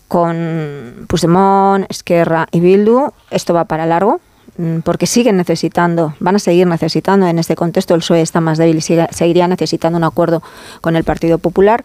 [0.06, 4.20] con Puigdemont, Esquerra y Bildu, esto va para largo,
[4.58, 8.58] mm, porque siguen necesitando, van a seguir necesitando, en este contexto el PSOE está más
[8.58, 10.42] débil y seguiría necesitando un acuerdo
[10.82, 11.84] con el Partido Popular.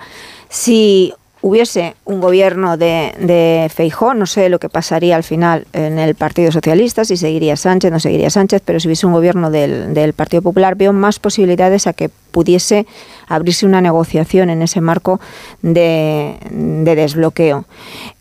[0.49, 1.13] Si
[1.45, 6.15] hubiese un gobierno de, de Feijó, no sé lo que pasaría al final en el
[6.15, 10.41] Partido Socialista, si seguiría Sánchez, no seguiría Sánchez, pero si hubiese un gobierno del, Partido
[10.41, 12.87] Popular, veo más posibilidades a que pudiese
[13.27, 15.19] abrirse una negociación en ese marco
[15.61, 17.65] de, desbloqueo.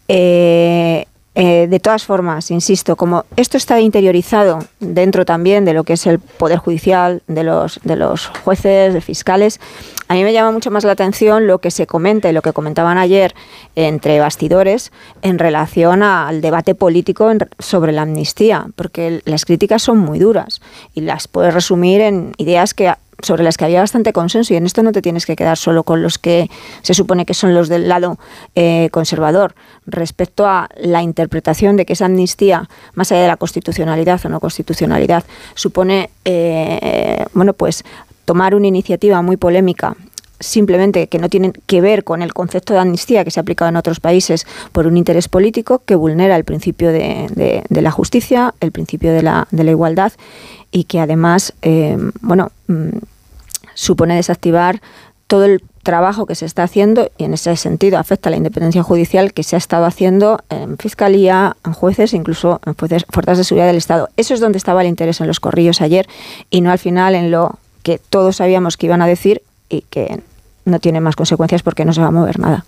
[0.06, 5.94] Eh, eh, de todas formas, insisto, como esto está interiorizado dentro también de lo que
[5.94, 9.60] es el Poder Judicial, de los, de los jueces, de fiscales,
[10.08, 12.52] a mí me llama mucho más la atención lo que se comenta y lo que
[12.52, 13.34] comentaban ayer
[13.74, 20.18] entre bastidores en relación al debate político sobre la amnistía, porque las críticas son muy
[20.18, 20.60] duras
[20.94, 24.66] y las puedes resumir en ideas que sobre las que había bastante consenso y en
[24.66, 26.50] esto no te tienes que quedar solo con los que
[26.82, 28.18] se supone que son los del lado
[28.54, 29.54] eh, conservador.
[29.86, 34.40] Respecto a la interpretación de que esa amnistía más allá de la constitucionalidad o no
[34.40, 37.84] constitucionalidad supone eh, bueno pues
[38.24, 39.96] tomar una iniciativa muy polémica
[40.40, 43.68] simplemente que no tienen que ver con el concepto de amnistía que se ha aplicado
[43.68, 48.72] en otros países por un interés político que vulnera el principio de, la justicia, el
[48.72, 50.12] principio de la, de la igualdad
[50.70, 52.98] y que además, eh, bueno, mm,
[53.74, 54.80] supone desactivar
[55.26, 58.82] todo el trabajo que se está haciendo y en ese sentido afecta a la independencia
[58.82, 63.66] judicial que se ha estado haciendo en fiscalía, en jueces, incluso en fuerzas de seguridad
[63.66, 64.08] del Estado.
[64.16, 66.06] Eso es donde estaba el interés en los corrillos ayer
[66.50, 70.20] y no al final en lo que todos sabíamos que iban a decir y que
[70.64, 72.64] no tiene más consecuencias porque no se va a mover nada.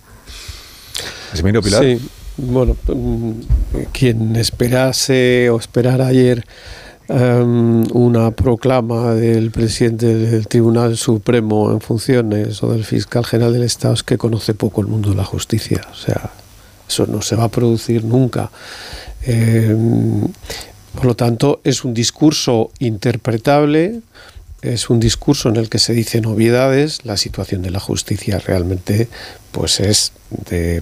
[1.33, 1.83] Pilar.
[1.83, 1.99] Sí,
[2.37, 3.31] bueno, mm,
[3.91, 6.45] quien esperase o esperara ayer
[7.09, 13.63] em, una proclama del presidente del Tribunal Supremo en funciones o del fiscal general del
[13.63, 15.81] Estado es que conoce poco el mundo de la justicia.
[15.91, 16.31] O sea,
[16.87, 18.51] eso no se va a producir nunca.
[19.23, 20.27] Em,
[20.93, 24.01] por lo tanto, es un discurso interpretable
[24.61, 29.07] es un discurso en el que se dicen obviedades, la situación de la justicia realmente
[29.51, 30.11] pues es
[30.49, 30.81] de,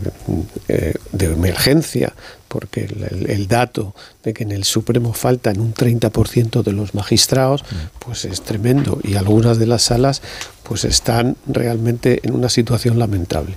[0.68, 2.14] eh, emergencia,
[2.48, 2.88] porque
[3.28, 7.64] el, dato de que en el Supremo faltan un 30% de los magistrados,
[8.00, 10.22] pues es tremendo y algunas de las salas
[10.64, 13.56] pues están realmente en una situación lamentable.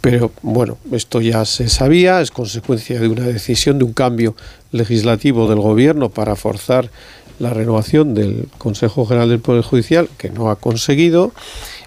[0.00, 4.36] Pero bueno, esto ya se sabía, es consecuencia de una decisión, de un cambio
[4.70, 6.90] legislativo del gobierno para forzar
[7.38, 11.32] la renovación del Consejo General del Poder Judicial, que no ha conseguido,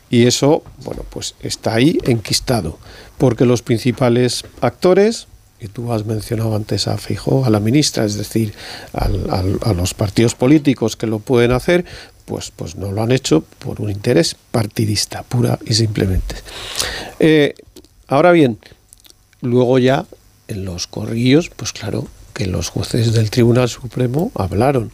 [0.09, 2.77] y eso, bueno, pues está ahí enquistado,
[3.17, 5.27] porque los principales actores,
[5.59, 8.53] y tú has mencionado antes a Feijóo, a la ministra, es decir,
[8.93, 11.85] a los partidos políticos que lo pueden hacer,
[12.29, 16.35] pues, pues no lo han hecho por un interés partidista, pura y simplemente.
[17.19, 17.55] Eh,
[18.09, 18.57] ahora bien,
[19.41, 20.05] luego ya
[20.47, 24.91] en los corrillos, pues claro, que los jueces del Tribunal Supremo hablaron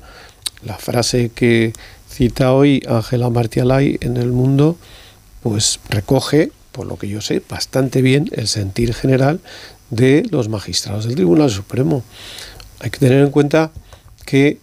[0.63, 1.73] la frase que
[2.09, 4.77] cita hoy Ángela Martialay en El Mundo,
[5.41, 9.39] pues recoge por lo que yo sé, bastante bien el sentir general
[9.89, 12.03] de los magistrados del Tribunal Supremo.
[12.81, 13.71] Hay que tener en cuenta
[14.25, 14.59] que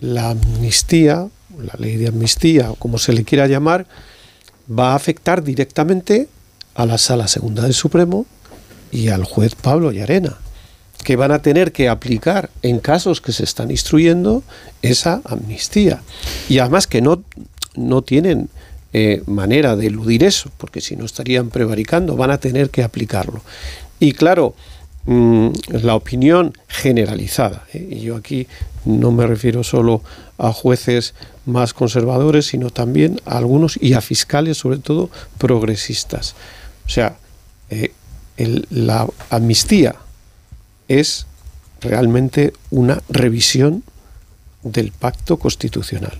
[0.00, 3.86] la amnistía, la ley de amnistía, o como se le quiera llamar,
[4.70, 6.28] va a afectar directamente
[6.80, 8.26] a la Sala Segunda del Supremo
[8.90, 10.38] y al juez Pablo Llarena,
[11.04, 14.42] que van a tener que aplicar en casos que se están instruyendo
[14.80, 16.02] esa amnistía.
[16.48, 17.22] Y además que no,
[17.74, 18.48] no tienen
[18.92, 23.42] eh, manera de eludir eso, porque si no estarían prevaricando, van a tener que aplicarlo.
[23.98, 24.54] Y claro,
[25.04, 25.50] mm,
[25.82, 27.88] la opinión generalizada, ¿eh?
[27.90, 28.46] y yo aquí
[28.86, 30.02] no me refiero solo
[30.38, 31.14] a jueces
[31.44, 36.34] más conservadores, sino también a algunos y a fiscales, sobre todo progresistas.
[36.90, 37.16] O sea,
[37.70, 37.92] eh,
[38.70, 39.94] la amnistía
[40.88, 41.24] es
[41.80, 43.84] realmente una revisión
[44.64, 46.18] del pacto constitucional.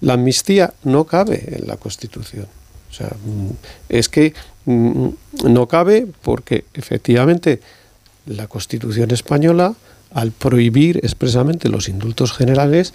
[0.00, 2.46] La amnistía no cabe en la Constitución.
[2.88, 3.50] O sea, mm,
[3.88, 4.32] es que
[4.64, 5.08] mm,
[5.48, 7.60] no cabe porque efectivamente
[8.24, 9.74] la Constitución española,
[10.14, 12.94] al prohibir expresamente los indultos generales,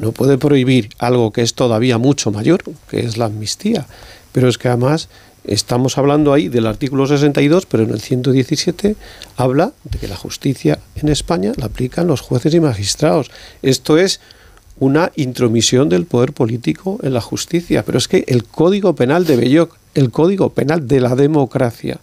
[0.00, 3.86] no puede prohibir algo que es todavía mucho mayor, que es la amnistía.
[4.32, 5.08] Pero es que además
[5.44, 8.94] Estamos hablando ahí del artículo 62, pero en el 117
[9.36, 13.30] habla de que la justicia en España la aplican los jueces y magistrados.
[13.62, 14.20] Esto es
[14.78, 17.84] una intromisión del poder político en la justicia.
[17.84, 22.00] Pero es que el Código Penal de Belloc, el Código Penal de la democracia,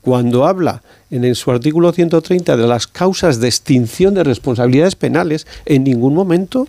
[0.00, 5.84] cuando habla en su artículo 130 de las causas de extinción de responsabilidades penales, en
[5.84, 6.68] ningún momento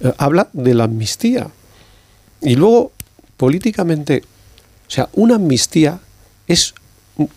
[0.00, 1.48] eh, habla de la amnistía.
[2.42, 2.92] Y luego,
[3.36, 4.22] políticamente,
[4.94, 6.00] sea, una amnistía
[6.46, 6.74] es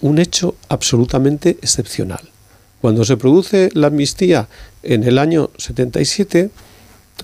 [0.01, 2.21] un hecho absolutamente excepcional.
[2.81, 4.47] Cuando se produce la amnistía
[4.83, 6.51] en el año 77,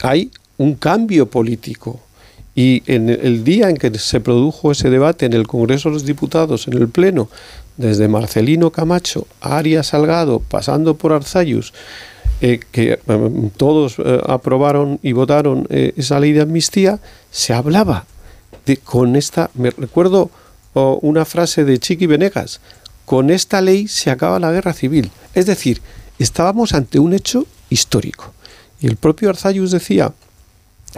[0.02, 2.00] hay un cambio político.
[2.56, 6.06] Y en el día en que se produjo ese debate en el Congreso de los
[6.06, 7.30] Diputados, en el Pleno,
[7.78, 11.74] desde Marcelino Camacho a Arias Salgado, pasando por Arzayus,
[12.41, 17.00] eh, que eh, todos eh, aprobaron y votaron esa ley de amnistía,
[17.32, 18.06] se hablaba
[18.84, 20.30] con esta, me recuerdo
[20.73, 22.60] una frase de Chiqui Venegas,
[23.06, 25.12] con esta ley se acaba la guerra civil.
[25.34, 25.82] Es decir,
[26.19, 28.34] estábamos ante un hecho histórico.
[28.80, 30.13] Y el propio Arzayus decía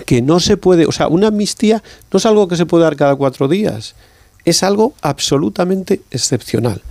[0.05, 2.95] que no se puede, o sea, una amnistía no es algo que se puede dar
[2.95, 3.95] cada cuatro días,
[4.43, 6.81] es algo absolutamente excepcional.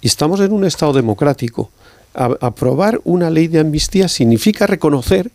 [0.00, 1.70] Y estamos en un Estado democrático.
[2.14, 5.30] aprobar una ley de amnistía significa reconocer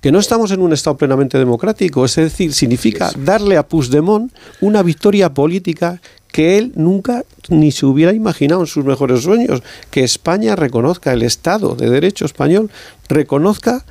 [0.00, 4.82] que no estamos en un Estado plenamente democrático, es decir, significa darle a Puigdemont una
[4.82, 6.00] victoria política
[6.32, 11.22] que él nunca ni se hubiera imaginado en sus mejores sueños, que España reconozca, el
[11.22, 12.70] Estado de Derecho español
[13.08, 13.84] reconozca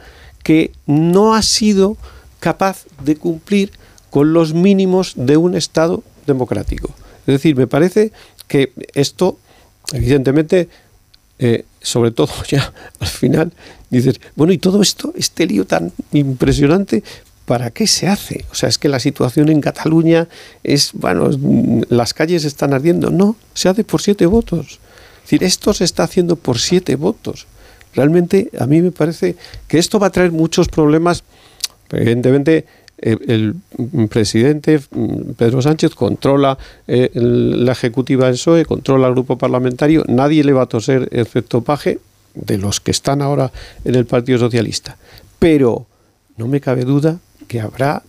[0.43, 1.97] que no ha sido
[2.39, 3.71] capaz de cumplir
[4.09, 6.89] con los mínimos de un Estado democrático.
[7.27, 8.11] Es decir, me parece
[8.47, 9.37] que esto,
[9.93, 10.69] evidentemente,
[11.37, 13.51] eh, sobre todo ya al final,
[13.89, 17.03] dices, bueno, y todo esto, este lío tan impresionante,
[17.45, 18.45] ¿para qué se hace?
[18.51, 20.27] O sea, es que la situación en Cataluña
[20.63, 21.31] es, bueno,
[21.89, 23.09] las calles están ardiendo.
[23.09, 24.79] No, se hace por siete votos.
[25.17, 27.47] Es decir, esto se está haciendo por siete votos.
[27.95, 29.35] Realmente a mí me parece
[29.67, 31.23] que esto va a traer muchos problemas.
[31.91, 32.67] Evidentemente,
[33.01, 33.55] el
[34.09, 36.57] presidente mm, Pedro Sánchez controla
[36.87, 41.61] eh, la ejecutiva del PSOE, controla el grupo parlamentario, nadie le va a toser excepto
[41.61, 41.99] Paje,
[42.35, 43.51] de los que están ahora
[43.83, 44.97] en el Partido Socialista.
[45.39, 45.87] Pero
[46.37, 48.03] no me cabe duda que habrá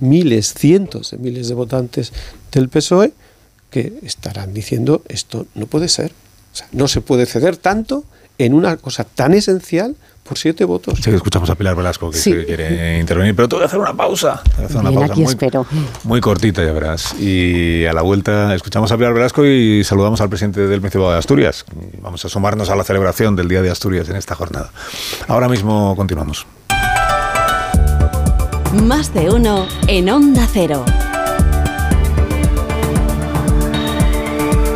[0.00, 2.12] miles, cientos de miles de votantes
[2.52, 3.12] del PSOE
[3.70, 6.12] que estarán diciendo esto no puede ser.
[6.72, 8.04] no se puede ceder tanto
[8.38, 10.98] en una cosa tan esencial por siete votos.
[11.02, 14.42] Sí, escuchamos a Pilar Velasco que, quiere intervenir, pero tengo que hacer una pausa.
[14.62, 15.66] Hacer una pausa aquí muy, espero.
[16.04, 17.14] muy cortita, ya verás.
[17.18, 21.18] Y a la vuelta escuchamos a Pilar Velasco y saludamos al presidente del Principado de
[21.18, 21.64] Asturias.
[22.00, 24.70] Vamos a sumarnos a la celebración del Día de Asturias en esta jornada.
[25.26, 26.46] Ahora mismo continuamos.
[28.84, 30.84] Más de uno en Onda Cero.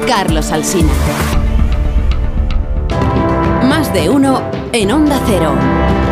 [0.06, 0.92] Carlos Alsina.
[3.94, 6.03] De uno en Onda Cero.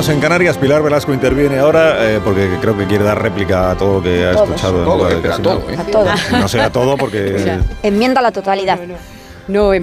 [0.00, 0.56] Menos en Canarias.
[0.56, 4.24] Pilar Velasco interviene ahora eh, porque creo que quiere dar réplica a todo lo que
[4.24, 4.82] ha escuchado.
[4.82, 5.76] Todo, a todo, ¿eh?
[5.76, 6.06] A todo.
[6.32, 7.58] No sea todo porque...
[7.82, 8.78] Enmienda la totalidad.
[8.80, 8.94] No,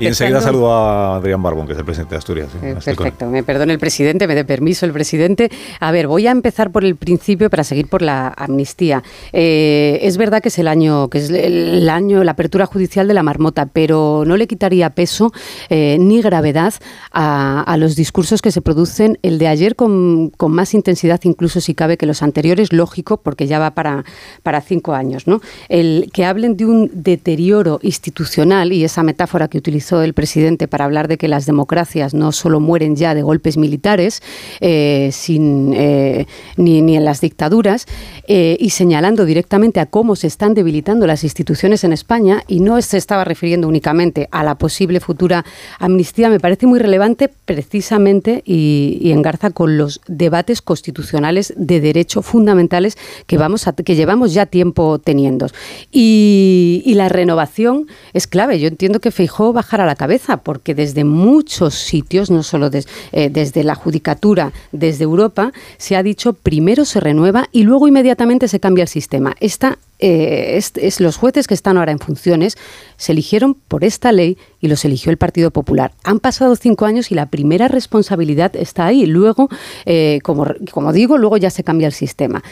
[0.02, 2.50] Y enseguida saludo a Adrián Barbón, que es el presidente de Asturias.
[2.52, 2.96] sí, Eh, él.
[2.96, 5.50] Perfecto, me perdone el presidente, me dé permiso el presidente.
[5.80, 9.04] A ver, voy a empezar por el principio para seguir por la amnistía.
[9.34, 13.14] Eh, es verdad que es el año, que es el año, la apertura judicial de
[13.14, 15.32] la marmota, pero no le quitaría peso
[15.70, 16.74] eh, ni gravedad
[17.12, 19.20] a, a los discursos que se producen.
[19.22, 23.48] El de ayer con, con más intensidad, incluso si cabe, que los anteriores, lógico, porque
[23.48, 24.06] ya va para,
[24.44, 25.42] para cinco años, ¿no?
[25.70, 30.86] El que hablen de un deterioro institucional y esa metáfora que utilizó el presidente para
[30.86, 34.22] hablar de que las democracias no solo mueren ya de golpes militares,
[34.62, 37.86] eh, sin, eh, ni, ni en las dictaduras,
[38.28, 42.82] eh, y señalando directamente a cómo se están debilitando las instituciones en España, y no
[42.82, 45.46] se estaba refiriendo únicamente a la posible futura
[45.80, 52.22] amnistía, me parece muy relevante precisamente y, y engarza con los debates constitucionales de derecho
[52.22, 55.48] fundamentales que, vamos que llevamos ya tiempo teniendo.
[55.92, 58.60] Y, la renovación es clave.
[58.60, 59.12] Yo entiendo que
[59.54, 62.70] Bajar a la cabeza, porque desde muchos sitios, no solo
[63.12, 68.48] eh, desde la judicatura, desde Europa, se ha dicho primero se renueva y luego inmediatamente
[68.48, 69.36] se cambia el sistema.
[69.40, 72.56] Esta eh, es los jueces que están ahora en funciones
[72.98, 75.94] se eligieron por esta ley y los eligió el Partido Popular.
[76.04, 79.06] Han pasado cinco años y la primera responsabilidad está ahí.
[79.06, 79.50] Luego,
[79.86, 82.44] eh, como, como digo, luego ya se cambia el sistema.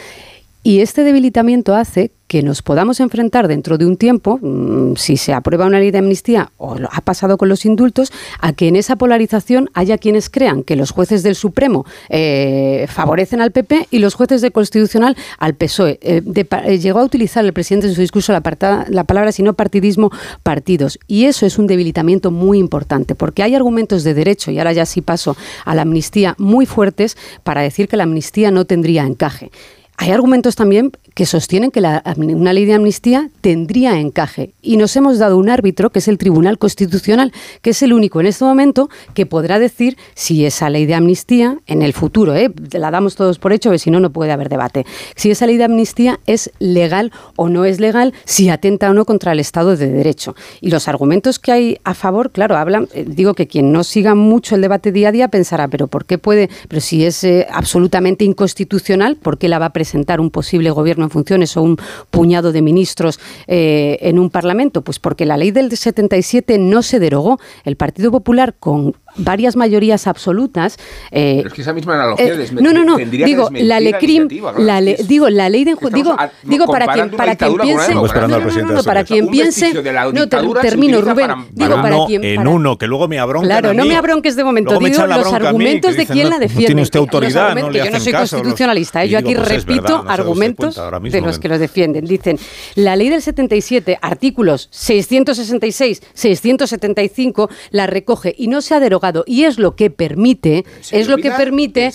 [0.66, 5.32] Y este debilitamiento hace que nos podamos enfrentar dentro de un tiempo, mm, si se
[5.32, 8.74] aprueba una ley de amnistía o lo ha pasado con los indultos, a que en
[8.74, 14.00] esa polarización haya quienes crean que los jueces del Supremo eh, favorecen al PP y
[14.00, 16.00] los jueces del Constitucional al PSOE.
[16.02, 18.42] Eh, de eh, llegó a utilizar el presidente en su discurso la,
[18.88, 20.10] la palabra, si no partidismo,
[20.42, 20.98] partidos.
[21.06, 24.84] Y eso es un debilitamiento muy importante, porque hay argumentos de derecho, y ahora ya
[24.84, 29.52] sí paso a la amnistía, muy fuertes para decir que la amnistía no tendría encaje.
[29.98, 34.52] Hay argumentos también que sostienen que una ley de amnistía tendría encaje.
[34.60, 37.32] Y nos hemos dado un árbitro, que es el Tribunal Constitucional,
[37.62, 41.58] que es el único en este momento que podrá decir si esa ley de amnistía,
[41.66, 42.52] en el futuro, ¿eh?
[42.72, 45.56] la damos todos por hecho, que si no, no puede haber debate, si esa ley
[45.56, 49.76] de amnistía es legal o no es legal, si atenta o no contra el Estado
[49.76, 50.36] de Derecho.
[50.60, 54.14] Y los argumentos que hay a favor, claro, hablan, eh, digo que quien no siga
[54.14, 57.46] mucho el debate día a día pensará, pero ¿por qué puede, pero si es eh,
[57.50, 59.85] absolutamente inconstitucional, ¿por qué la va a presentar
[60.20, 61.76] un posible gobierno en funciones o un
[62.10, 64.82] puñado de ministros eh, en un parlamento?
[64.82, 67.38] Pues porque la ley del 77 no se derogó.
[67.64, 70.76] El Partido Popular con varias mayorías absolutas.
[71.10, 72.96] eh, Pero es que esa misma analogía eh, no, no, no.
[72.96, 76.30] tendría que Digo, la LECRIM, claro, la le- es- digo, la ley de digo, a-
[76.42, 80.28] digo para quien, para quien piense, no, no, no, no, para quien piense, no,
[80.60, 81.28] termino, Rubén.
[81.28, 83.82] para- digo Para para quien, en para- uno, que luego me abroncan Claro, a no
[83.84, 83.88] mí.
[83.90, 86.66] me abronques de momento, Luego digo los mí, argumentos que de no, la no defiende.
[86.66, 89.08] tiene usted autoridad, no le yo no soy constitucionalista, ¿eh?
[89.08, 92.04] yo aquí pues es repito no argumentos de los que- que los defienden.
[92.06, 92.38] Dicen,
[92.74, 99.05] la ley del 77, artículos 666, 675, la recoge y no se ha derogado.
[99.26, 101.86] Y es lo que permite, es lo que permite,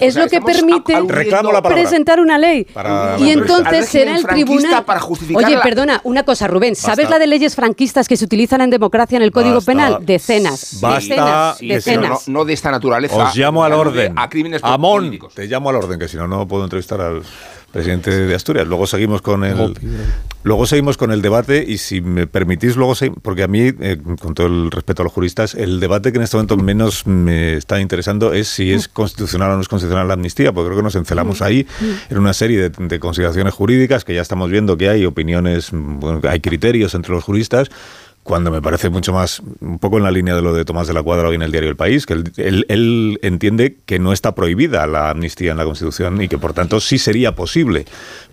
[0.00, 0.94] es lo que permite
[1.62, 2.66] presentar una ley.
[3.18, 4.84] Y entonces será el tribunal.
[4.84, 7.10] para Oye, la- perdona, una cosa, Rubén, ¿sabes Basta.
[7.10, 9.72] la de leyes franquistas que se utilizan en democracia en el Código Basta.
[9.72, 9.98] Penal?
[10.04, 10.78] Decenas.
[10.80, 12.28] Basta, decenas, Sí, decenas.
[12.28, 13.16] no, no de esta naturaleza.
[13.16, 14.12] Os llamo al orden.
[14.16, 15.34] A crímenes Amón, políticos.
[15.34, 17.22] te llamo al orden, que si no, no puedo entrevistar al
[17.76, 18.66] presidente de Asturias.
[18.66, 19.74] Luego seguimos con el,
[20.42, 24.34] luego seguimos con el debate y si me permitís, luego porque a mí, eh, con
[24.34, 27.80] todo el respeto a los juristas, el debate que en este momento menos me está
[27.80, 30.96] interesando es si es constitucional o no es constitucional la amnistía, porque creo que nos
[30.96, 31.66] encelamos ahí
[32.08, 36.00] en una serie de, de consideraciones jurídicas que ya estamos viendo que hay opiniones, mm,
[36.00, 37.70] bueno, hay criterios entre los juristas
[38.26, 40.92] cuando me parece mucho más, un poco en la línea de lo de Tomás de
[40.94, 44.12] la Cuadra hoy en el diario El País, que él, él- él entiende que no
[44.12, 47.86] está prohibida la amnistía en la Constitución y que por tanto sí sería posible.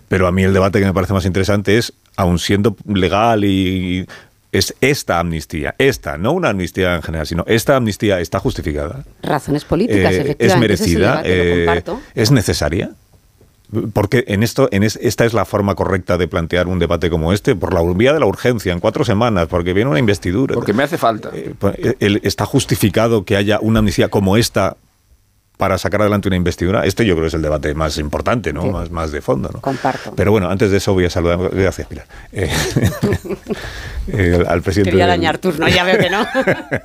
[0.08, 4.06] Pero a mí el debate que me parece más interesante es, aun siendo legal y...
[4.52, 9.02] Es esta amnistía, esta, no una amnistía en general, sino esta amnistía está justificada.
[9.20, 10.46] Razones políticas, Eh, efectivamente.
[10.46, 12.00] es merecida, eh, comparto.
[12.14, 12.92] es necesaria.
[13.92, 17.32] Porque en esto, en es- esta es la forma correcta de plantear un debate como
[17.32, 20.54] este, por la vía de la urgencia, en cuatro semanas, porque viene una investidura.
[20.54, 21.30] Porque me hace falta.
[21.34, 24.76] Eh, pues, eh, el- ¿Está justificado que haya una amnistía como esta
[25.56, 26.84] para sacar adelante una investidura?
[26.84, 28.62] Este yo creo que es el debate más importante, ¿no?
[28.62, 28.70] Sí.
[28.70, 29.60] Más, más de fondo, ¿no?
[29.60, 30.12] Comparto.
[30.16, 31.38] Pero bueno, antes de eso voy a saludar.
[31.52, 32.06] Gracias, Pilar.
[32.32, 32.50] Eh,
[34.12, 34.90] eh, al presidente.
[34.90, 36.26] Quería del- dañar turno, ya veo que no.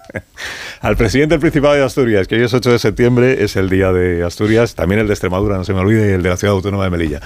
[0.81, 3.91] al presidente del Principado de Asturias, que hoy es 8 de septiembre, es el día
[3.91, 6.55] de Asturias, también el de Extremadura, no se me olvide, y el de la Ciudad
[6.55, 7.19] Autónoma de Melilla.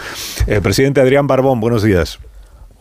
[0.47, 2.19] Eh, presidente Adrián Barbón, buenos días.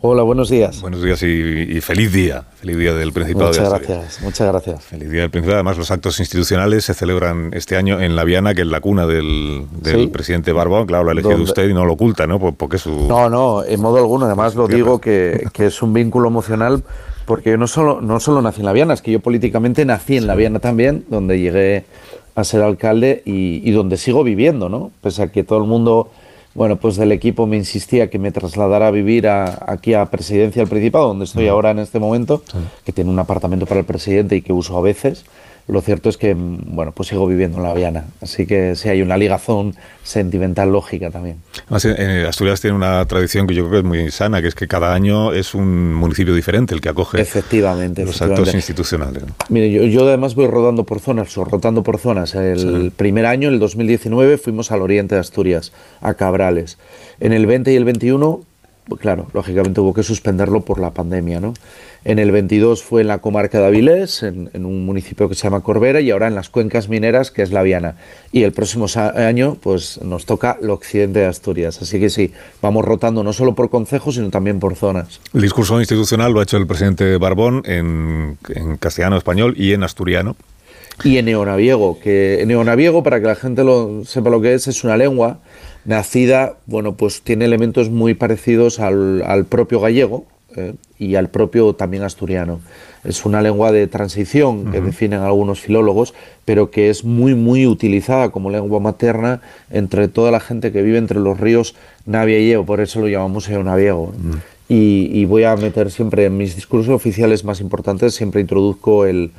[0.05, 0.81] Hola, buenos días.
[0.81, 2.43] Buenos días y, feliz día.
[2.59, 3.99] Feliz día del Principado muchas de Asturias.
[3.99, 4.83] Gracias, muchas gracias.
[4.83, 5.55] Feliz día del Principado.
[5.55, 9.07] Además, los actos institucionales se celebran este año en La Viana, que es la cuna
[9.07, 10.87] del, del presidente Barbón.
[10.87, 12.37] Claro, lo ha elegido usted y no lo oculta, ¿no?
[12.37, 13.07] Porque su...
[13.07, 14.25] No, no, en modo alguno.
[14.25, 16.83] Además, lo digo que, que es un vínculo emocional
[17.25, 20.17] porque yo no solo, no solo nací en La Viana, es que yo políticamente nací
[20.17, 21.85] en La Viana también, donde llegué
[22.35, 24.91] a ser alcalde y, y donde sigo viviendo, ¿no?
[24.99, 26.11] Pese a que todo el mundo
[26.53, 30.69] bueno, pues del equipo me insistía que me trasladara a vivir aquí a Presidencia del
[30.69, 32.43] Principado, donde estoy ahora en este momento,
[32.85, 35.25] que tiene un apartamento para el presidente y que uso a veces
[35.67, 39.01] lo cierto es que, bueno, pues sigo viviendo en La Viana, así que sí hay
[39.01, 41.37] una ligazón sentimental lógica también.
[41.69, 44.67] en Asturias tiene una tradición que yo creo que es muy sana, que es que
[44.67, 49.23] cada año es un municipio diferente el que acoge efectivamente, los actos institucionales.
[49.49, 52.35] Mire, yo, además voy rodando por zonas, o rotando por zonas.
[52.35, 56.77] El primer año, el 2019, fuimos al oriente de Asturias, a Cabrales.
[57.19, 58.41] En el 20 y el 21,
[58.87, 61.53] pues claro, lógicamente hubo que suspenderlo por la pandemia, ¿no?
[62.05, 65.61] En el 22 fue en la comarca de Avilés, en, un municipio que se llama
[65.61, 67.95] Corbera, y ahora en las cuencas mineras, que es la Viana.
[68.33, 71.81] Y el próximo año, pues nos toca el occidente de Asturias.
[71.81, 75.21] Así que sí, vamos rotando no solo por concejos, sino también por zonas.
[75.33, 78.37] El discurso institucional lo ha hecho el presidente Barbón en,
[78.79, 80.35] castellano, español y en asturiano.
[81.05, 84.83] Y en neonaviego, que neonaviego, para que la gente lo, sepa lo que es, es
[84.83, 85.39] una lengua
[85.85, 90.25] nacida, bueno, pues tiene elementos muy parecidos al, al propio gallego,
[90.55, 92.59] eh, y al propio también asturiano.
[93.03, 96.13] Es una lengua de transición que definen algunos filólogos,
[96.45, 100.97] pero que es muy, muy utilizada como lengua materna entre toda la gente que vive
[100.97, 101.75] entre los ríos
[102.05, 104.13] Navia y Eo, por eso lo llamamos eonaviego.
[104.69, 109.31] y, y voy a meter siempre en mis discursos oficiales más importantes, siempre introduzco el,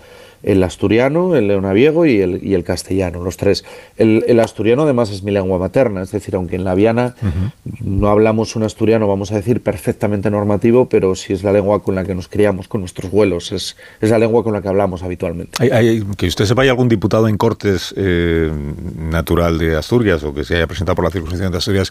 [0.45, 3.64] el asturiano, el leonaviego y el, y el castellano, los tres.
[3.97, 7.14] El, asturiano además es mi lengua materna, es decir, aunque en la viana
[7.80, 11.95] no hablamos un asturiano, vamos a decir, perfectamente normativo, pero sí es la lengua con
[11.95, 15.03] la que nos criamos, con nuestros vuelos, es, es la lengua con la que hablamos
[15.03, 15.72] habitualmente.
[15.72, 18.53] Hay, que usted sepa, ¿hay algún diputado en Cortes eh,
[18.99, 21.90] natural de Asturias o que se haya presentado por la circunscripción de Asturias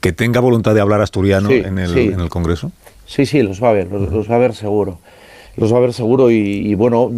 [0.00, 2.72] que tenga voluntad de hablar asturiano en, el, en, el, Congreso?
[3.06, 4.98] Sí, sí, los va a ver, los, va a ver seguro.
[5.56, 7.10] Los va a ver seguro y, y bueno,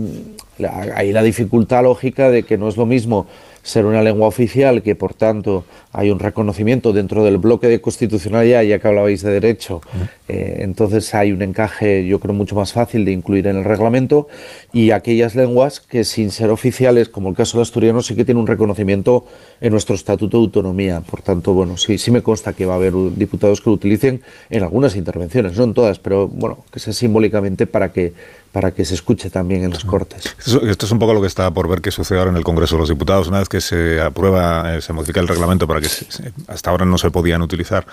[0.65, 3.27] hay la dificultad lógica de que no es lo mismo
[3.63, 8.63] ser una lengua oficial, que por tanto hay un reconocimiento dentro del bloque de constitucionalidad,
[8.63, 9.83] ya que hablabais de derecho,
[10.29, 14.27] eh, entonces hay un encaje, yo creo, mucho más fácil de incluir en el reglamento,
[14.73, 18.41] y aquellas lenguas que sin ser oficiales, como el caso del asturiano, sí que tiene
[18.41, 19.27] un reconocimiento
[19.61, 21.03] en nuestro Estatuto de Autonomía.
[21.03, 24.23] Por tanto, bueno, sí, sí me consta que va a haber diputados que lo utilicen
[24.49, 28.15] en algunas intervenciones, no en todas, pero bueno, que sea simbólicamente para que
[28.53, 30.37] para que se escuche también en las Cortes.
[30.39, 32.77] Esto, es un poco lo que está por ver que sucede ahora en el Congreso
[32.77, 33.27] de los Diputados.
[33.29, 36.99] Una vez que se aprueba, eh, se modifica el reglamento para que hasta ahora no
[36.99, 37.87] se podían utilizar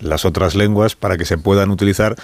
[0.00, 2.16] las otras lenguas, para que se puedan utilizar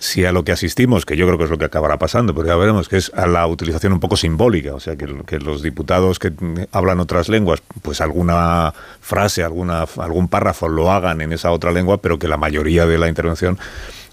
[0.00, 2.48] si a lo que asistimos, que yo creo que es lo que acabará pasando, pero
[2.48, 5.62] ya veremos, que es a la utilización un poco simbólica, o sea, que, que los
[5.62, 6.32] diputados que
[6.72, 12.00] hablan otras lenguas, pues alguna frase, alguna, algún párrafo lo hagan en esa otra lengua,
[12.00, 13.58] pero que la mayoría de la intervención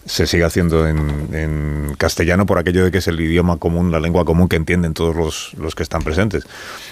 [0.08, 4.24] se sigue haciendo en, castellano por aquello de que es el idioma común, la lengua
[4.24, 6.46] común que entienden todos los, los que están presentes.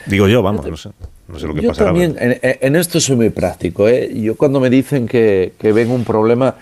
[0.05, 0.89] Digo yo, vamos, no sé,
[1.27, 3.87] no sé lo que yo También, en, esto soy muy práctico.
[3.87, 4.11] ¿eh?
[4.13, 6.55] Yo cuando me dicen que, que ven un problema,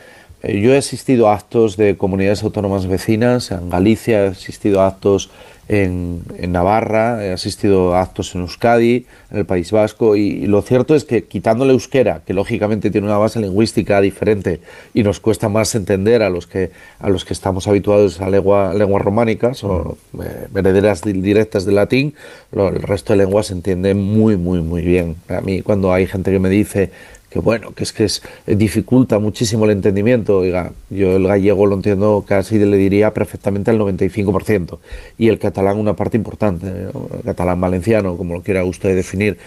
[0.44, 4.88] eh, yo he asistido a actos de comunidades autónomas vecinas, en Galicia he asistido a
[4.88, 5.32] actos
[5.68, 10.96] en, Navarra, he asistido a actos en Euskadi, en el País Vasco, y, lo cierto
[10.96, 14.60] es que quitando la euskera, que lógicamente tiene una base lingüística diferente
[14.94, 18.74] y nos cuesta más entender a los que, a los que estamos habituados a lengua,
[18.74, 22.14] lenguas románicas o eh, herederas directas del latín,
[22.52, 25.16] el resto de lenguas se entiende muy, muy, muy bien.
[25.30, 26.92] A mí cuando hay gente que me dice
[27.34, 30.38] que bueno, que es que es, eh, dificulta muchísimo el entendimiento.
[30.38, 34.78] Oiga, yo el gallego lo entiendo casi le diría perfectamente al 95%,
[35.18, 39.40] y el catalán una parte importante, el catalán valenciano, como lo quiera usted definir.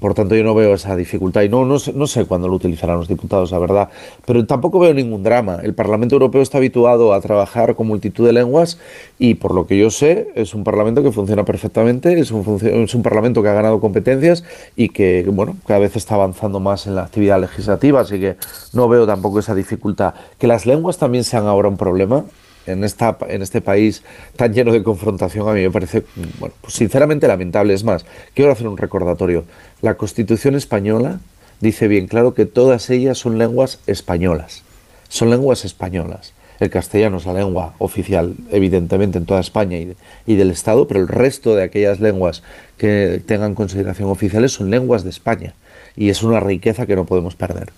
[0.00, 3.08] Por tanto, yo no veo esa dificultad y no, no, sé cuándo lo utilizarán los
[3.08, 3.88] diputados, la verdad,
[4.26, 5.58] pero tampoco veo ningún drama.
[5.62, 8.78] El Parlamento Europeo está habituado a trabajar con multitud de lenguas
[9.18, 12.94] y por lo que yo sé es un Parlamento que funciona perfectamente, es un, es
[12.94, 14.44] un Parlamento que ha ganado competencias
[14.76, 18.36] y que, bueno, cada vez está avanzando más en la actividad legislativa, así que
[18.72, 20.14] no veo tampoco esa dificultad.
[20.38, 22.24] Que las lenguas también sean ahora un problema,
[22.66, 24.02] en, esta, en este país
[24.36, 26.04] tan lleno de confrontación, a mí me parece,
[26.38, 27.74] bueno, pues sinceramente lamentable.
[27.74, 28.04] Es más,
[28.34, 29.44] quiero hacer un recordatorio.
[29.80, 31.20] La Constitución española
[31.60, 34.62] dice bien claro que todas ellas son lenguas españolas.
[35.08, 36.34] Son lenguas españolas.
[36.60, 39.96] El castellano es la lengua oficial, evidentemente, en toda España y,
[40.26, 42.42] y del Estado, pero el resto de aquellas lenguas
[42.78, 45.54] que tengan consideración oficiales son lenguas de España
[45.96, 47.72] y es una riqueza que no podemos perder.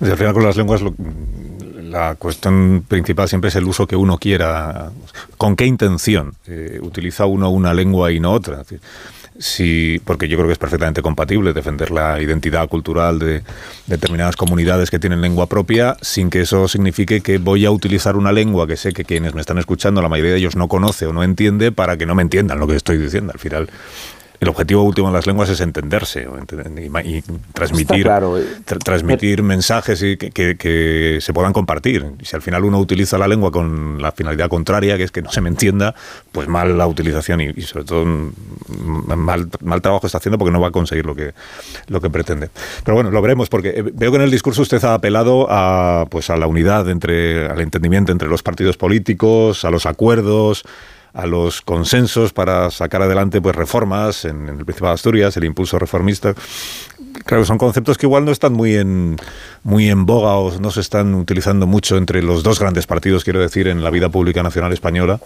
[0.00, 0.94] al final con las lenguas lo,
[1.90, 4.92] la cuestión principal siempre es el uso que uno quiera,
[5.36, 8.62] con qué intención eh, utiliza uno una lengua y no otra.
[9.38, 13.42] Sí, porque yo creo que es perfectamente compatible defender la identidad cultural de
[13.86, 18.32] determinadas comunidades que tienen lengua propia sin que eso signifique que voy a utilizar una
[18.32, 21.14] lengua que sé que quienes me están escuchando, la mayoría de ellos no conoce o
[21.14, 23.32] no entiende para que no me entiendan lo que estoy diciendo.
[23.32, 23.70] Al final
[24.40, 26.26] el objetivo último de las lenguas es entenderse
[27.04, 27.22] y,
[27.52, 28.78] transmitir, eh.
[28.82, 32.06] transmitir mensajes y que, se puedan compartir.
[32.22, 35.30] Si al final uno utiliza la lengua con la finalidad contraria, que es que no
[35.30, 35.94] se me entienda,
[36.32, 40.68] pues mal la utilización y, sobre todo mal, mal trabajo está haciendo porque no va
[40.68, 41.34] a conseguir lo que,
[41.88, 42.48] lo que pretende.
[42.82, 46.06] Pero bueno, lo veremos porque eh, veo que en el discurso usted ha apelado a,
[46.08, 50.64] pues a la unidad, entre, al entendimiento entre los partidos políticos, a los acuerdos
[51.12, 55.78] a los consensos para sacar adelante pues reformas en, el Principado de Asturias, el impulso
[55.78, 56.34] reformista.
[57.24, 59.16] Claro, son conceptos que igual no están muy en,
[59.62, 63.40] muy en boga o no se están utilizando mucho entre los dos grandes partidos, quiero
[63.40, 65.20] decir, en la vida pública nacional española.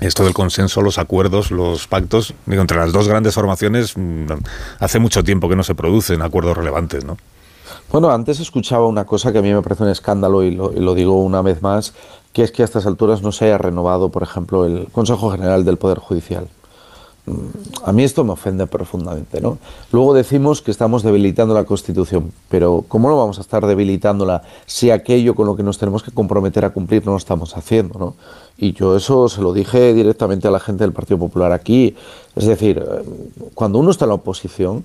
[0.00, 4.26] Esto del consenso, los acuerdos, los pactos, digo, entre las dos grandes formaciones, mm,
[4.78, 7.16] hace mucho tiempo que no se producen acuerdos relevantes, ¿no?
[7.90, 11.22] Bueno, antes escuchaba una cosa que a mí me parece un escándalo y lo, digo
[11.22, 11.94] una vez más,
[12.32, 15.64] que es que a estas alturas no se haya renovado, por ejemplo, el Consejo General
[15.64, 16.48] del Poder Judicial.
[17.26, 19.40] Mm, a mí esto me ofende profundamente.
[19.40, 19.58] ¿no?
[19.90, 24.90] Luego decimos que estamos debilitando la Constitución, pero ¿cómo no vamos a estar debilitándola si
[24.90, 27.98] aquello con lo que nos tenemos que comprometer a cumplir no lo estamos haciendo?
[27.98, 28.14] ¿no?
[28.58, 31.96] Y yo eso se lo dije directamente a la gente del Partido Popular aquí.
[32.36, 33.02] Es decir, eh,
[33.54, 34.84] cuando uno está en la oposición,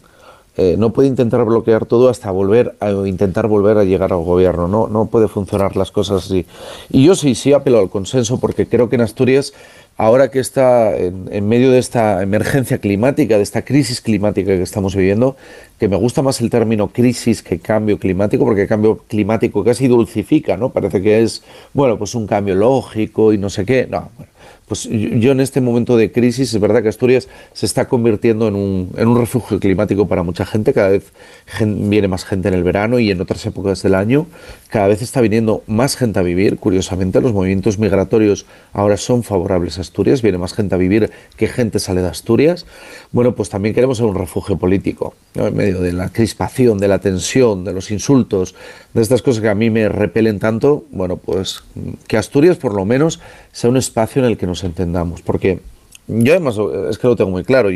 [0.55, 4.67] eh, no puede intentar bloquear todo hasta volver a intentar volver a llegar al gobierno.
[4.67, 6.45] No, no puede funcionar las cosas así.
[6.91, 9.53] Y yo sí, sí apelo al consenso porque creo que en Asturias,
[9.97, 14.95] ahora que está en, medio de esta emergencia climática, de esta crisis climática que estamos
[14.95, 15.35] viviendo,
[15.79, 20.55] que me gusta más el término crisis que cambio climático, porque cambio climático casi dulcifica,
[20.55, 20.69] ¿no?
[20.69, 21.43] Parece que es,
[21.73, 23.87] bueno, pues un cambio lógico y no sé qué.
[23.89, 24.32] No, bueno,
[24.73, 28.55] pues yo en este momento de crisis, es verdad que Asturias se está convirtiendo en
[28.55, 31.13] un, en un refugio climático para mucha gente, cada vez
[31.59, 34.25] viene más gente en el verano y en otras épocas del año,
[34.69, 39.77] cada vez está viniendo más gente a vivir, curiosamente los movimientos migratorios ahora son favorables
[39.77, 42.65] a Asturias, viene más gente a vivir que gente sale de Asturias,
[43.11, 46.97] bueno, pues también queremos ser un refugio político, en medio de la crispación, de la
[46.97, 48.55] tensión, de los insultos,
[48.95, 51.61] de estas cosas que a mí me repelen tanto, bueno, pues
[52.07, 53.19] que Asturias por lo menos
[53.51, 55.59] sea un espacio en el que nos entendamos, porque
[56.07, 56.57] yo además
[56.89, 57.69] es que lo tengo muy claro,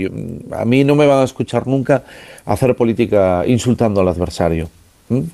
[0.51, 2.03] a mí no me van a escuchar nunca
[2.45, 4.69] hacer política insultando al adversario,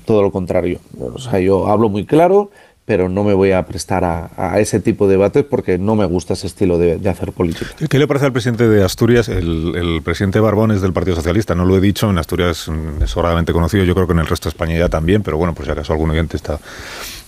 [0.04, 2.50] todo lo contrario, o sea, yo hablo muy claro,
[2.86, 6.34] pero no me voy a prestar a, ese tipo de debates porque no me gusta
[6.34, 7.70] ese estilo de, hacer política.
[7.88, 9.28] ¿Qué le parece al presidente de Asturias?
[9.28, 13.52] El, presidente Barbón es del Partido Socialista, no lo he dicho, en Asturias es sobradamente
[13.52, 15.70] conocido, yo creo que en el resto de España ya también, pero bueno, por si
[15.70, 16.60] acaso algún oyente está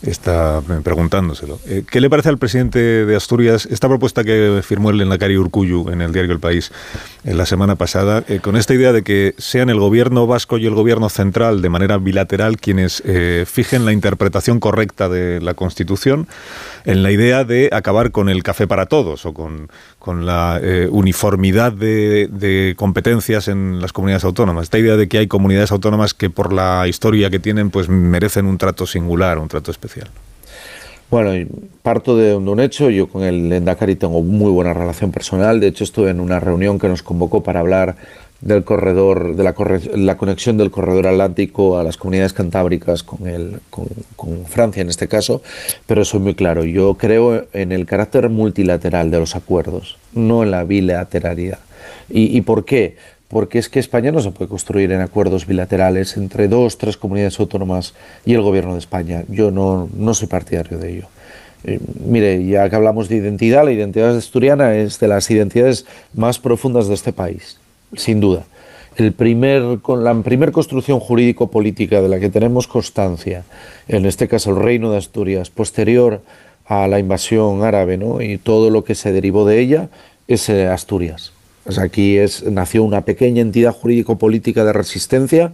[0.03, 1.59] está preguntándoselo.
[1.67, 5.91] Eh, ¿Qué le parece al presidente de Asturias esta propuesta que firmó el Enlacari Urcuyu
[5.91, 6.71] en el diario El País
[7.25, 10.67] en la semana pasada, eh, con esta idea de que sean el gobierno vasco y
[10.67, 16.29] el gobierno central de manera bilateral quienes eh, fijen la interpretación correcta de la Constitución,
[16.85, 19.69] en la idea de acabar con el café para todos o con,
[19.99, 24.65] con la uniformidad de, de competencias en las comunidades autónomas?
[24.65, 28.47] Esta idea de que hay comunidades autónomas que por la historia que tienen pues merecen
[28.47, 29.86] un trato singular, un trato especial.
[31.09, 31.31] Bueno,
[31.83, 35.85] parto de un hecho, yo con el Endacari tengo muy buena relación personal, de hecho
[35.85, 37.97] estuve en una reunión que nos convocó para hablar
[38.41, 44.45] del corredor, de la, conexión del corredor atlántico a las comunidades cantábricas con, el, con,
[44.47, 45.43] Francia en este caso,
[45.87, 50.51] pero soy muy claro, yo creo en el carácter multilateral de los acuerdos, no en
[50.51, 51.61] la bilateralidad.
[52.11, 52.97] ¿Y, y por qué?
[53.29, 57.39] Porque es que España no se puede construir en acuerdos bilaterales entre dos, tres comunidades
[57.41, 59.25] autónomas y el gobierno de España.
[59.29, 61.09] Yo no, no soy partidario de ello.
[61.65, 66.39] Eh, mire, ya que hablamos de identidad, la identidad asturiana es de las identidades más
[66.39, 67.59] profundas de este país,
[67.95, 68.45] sin duda.
[68.97, 73.45] El primer, la primera construcción jurídico-política de la que tenemos constancia,
[73.89, 76.23] en este caso el Reino de Asturias, posterior
[76.65, 78.23] a la invasión árabe ¿no?
[78.23, 79.89] y todo lo que se derivó de ella,
[80.29, 80.67] es eh,
[81.67, 85.53] Asturias aquí es, nació una pequeña entidad jurídico-política de resistencia,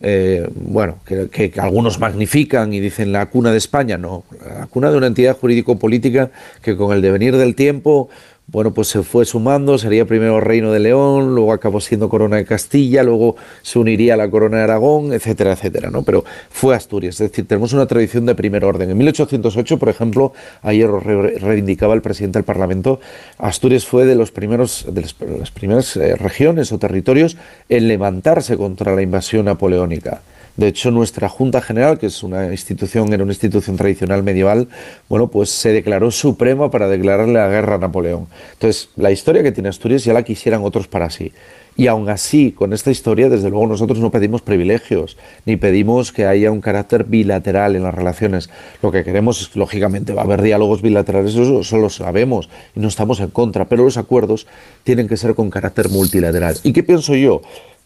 [0.00, 4.24] eh, bueno, que, algunos magnifican y dicen la cuna de España, no,
[4.58, 6.30] la cuna de una entidad jurídico-política
[6.62, 8.08] que con el devenir del tiempo,
[8.52, 12.44] bueno, pues se fue sumando, sería primero Reino de León, luego acabó siendo Corona de
[12.44, 16.02] Castilla, luego se uniría a la Corona de Aragón, etcétera, etcétera, ¿no?
[16.02, 18.90] Pero fue Asturias, es decir, tenemos una tradición de primer orden.
[18.90, 20.32] En 1808, por ejemplo,
[20.62, 22.98] ayer reivindicaba el presidente del Parlamento,
[23.38, 25.02] Asturias fue de los primeros de
[25.38, 27.36] las primeras eh, regiones o territorios
[27.68, 30.22] en levantarse contra la invasión napoleónica.
[30.56, 34.68] De hecho, nuestra Junta General, que es una institución, era una institución tradicional medieval,
[35.08, 38.26] bueno, pues se declaró suprema para declararle la guerra a Napoleón.
[38.52, 41.32] Entonces, la historia que tiene Asturias ya la quisieran otros para sí.
[41.76, 46.26] Y aún así, con esta historia, desde luego nosotros no pedimos privilegios, ni pedimos que
[46.26, 48.50] haya un carácter bilateral en las relaciones.
[48.82, 52.88] Lo que queremos es, lógicamente, va a haber diálogos bilaterales, eso, lo sabemos, y no
[52.88, 54.46] estamos en contra, pero los acuerdos
[54.82, 56.56] tienen que ser con carácter multilateral.
[56.64, 57.40] ¿Y qué pienso yo?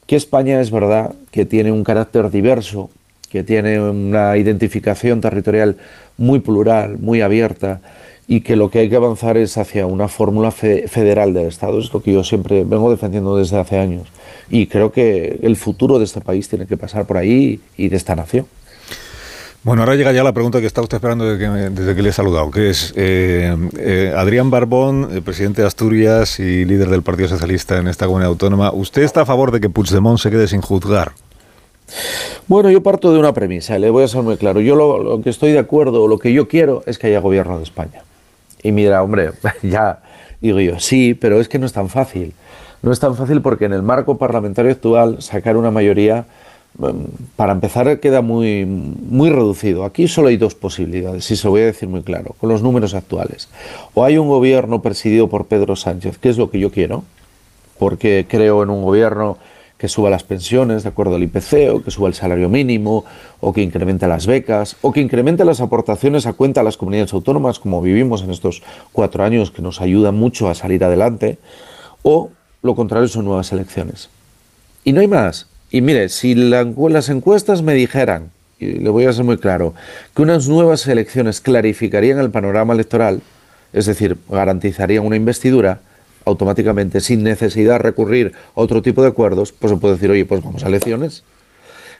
[0.06, 2.90] Que España es verdad que tiene un carácter diverso,
[3.30, 5.76] que tiene una identificación territorial
[6.16, 7.80] muy plural, muy abierta,
[8.26, 11.78] y que lo que hay que avanzar es hacia una fórmula federal del Estado.
[11.78, 14.08] Es lo que yo siempre vengo defendiendo desde hace años.
[14.48, 17.96] Y creo que el futuro de este país tiene que pasar por ahí y de
[17.96, 18.46] esta nación.
[19.64, 22.50] Bueno, ahora llega ya la pregunta que está usted esperando desde que, le he saludado,
[22.50, 27.78] que es eh, eh, Adrián Barbón, eh, presidente de Asturias y líder del Partido Socialista
[27.78, 28.72] en esta comunidad autónoma.
[28.72, 31.12] ¿Usted está a favor de que Puigdemont se quede sin juzgar?
[32.46, 34.60] Bueno, yo parto de una premisa, le voy a ser muy claro.
[34.60, 37.64] Yo lo, que estoy de acuerdo, lo que yo quiero es que haya gobierno de
[37.64, 38.02] España.
[38.62, 39.30] Y mira, hombre,
[39.62, 40.02] ya
[40.42, 42.34] digo yo, sí, pero es que no es tan fácil.
[42.82, 46.26] No es tan fácil porque en el marco parlamentario actual sacar una mayoría
[47.36, 49.84] para empezar queda muy, muy reducido.
[49.84, 52.62] Aquí solo hay dos posibilidades, y se lo voy a decir muy claro, con los
[52.62, 53.48] números actuales.
[53.94, 57.04] O hay un gobierno presidido por Pedro Sánchez, que es lo que yo quiero,
[57.78, 59.38] porque creo en un gobierno
[59.78, 63.04] que suba las pensiones de acuerdo al IPC, o que suba el salario mínimo,
[63.40, 67.12] o que incremente las becas, o que incremente las aportaciones a cuenta a las comunidades
[67.12, 68.62] autónomas, como vivimos en estos
[68.92, 71.38] cuatro años, que nos ayudan mucho a salir adelante,
[72.02, 72.30] o
[72.62, 74.08] lo contrario son nuevas elecciones.
[74.84, 75.48] Y no hay más.
[75.74, 79.74] Y mire, si las encuestas me dijeran, y le voy a ser muy claro,
[80.14, 83.22] que unas nuevas elecciones clarificarían el panorama electoral,
[83.72, 85.80] es decir, garantizarían una investidura,
[86.26, 90.24] automáticamente, sin necesidad de recurrir a otro tipo de acuerdos, pues se puede decir, oye,
[90.24, 91.24] pues vamos a elecciones.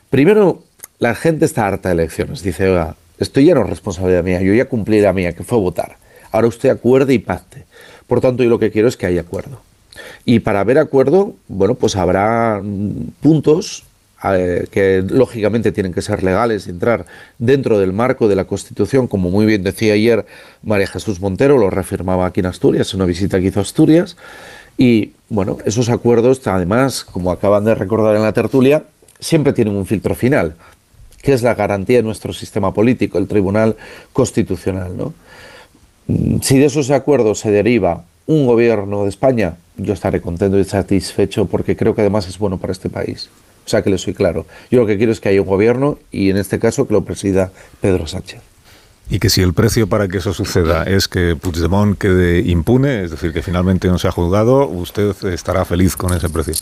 [0.09, 0.63] Primero,
[1.01, 2.45] la gente está harta de elecciones.
[2.45, 5.59] Dice, oiga, esto ya no es responsabilidad mía, yo ya cumplí la mía, que fue
[5.59, 5.97] votar.
[6.31, 7.65] Ahora usted acuerde y pacte.
[8.07, 9.59] Por tanto, yo lo que quiero es que haya acuerdo.
[10.25, 12.63] Y para haber acuerdo, bueno, pues habrá
[13.21, 13.85] puntos
[14.27, 17.05] eh, que lógicamente tienen que ser legales y entrar
[17.39, 20.25] dentro del marco de la Constitución, como muy bien decía ayer
[20.63, 24.17] María Jesús Montero, lo reafirmaba aquí en Asturias, en una visita que hizo Asturias.
[24.79, 28.85] Y bueno, esos acuerdos, además, como acaban de recordar en la tertulia,
[29.21, 30.55] siempre tienen un filtro final,
[31.21, 33.77] que es la garantía de nuestro sistema político, el Tribunal
[34.13, 34.97] Constitucional.
[34.97, 35.13] ¿no?
[36.07, 40.65] Mm, si de esos acuerdos se deriva un gobierno de España, yo estaré contento y
[40.65, 43.29] satisfecho porque creo que además es bueno para este país.
[43.67, 44.47] O sea que le soy claro.
[44.71, 47.05] Yo lo que quiero es que haya un gobierno y en este caso que lo
[47.05, 47.51] presida
[47.81, 48.41] Pedro Sánchez.
[49.11, 53.11] Y que si el precio para que eso suceda es que Puigdemont quede impune, es
[53.11, 56.55] decir, que finalmente no se ha juzgado, usted estará feliz con ese precio.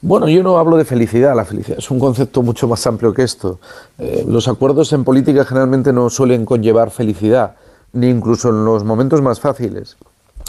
[0.00, 3.22] Bueno, yo no hablo de felicidad, la felicidad es un concepto mucho más amplio que
[3.22, 3.58] esto.
[3.98, 7.56] Eh, los acuerdos en política generalmente no suelen conllevar felicidad,
[7.92, 9.96] ni incluso en los momentos más fáciles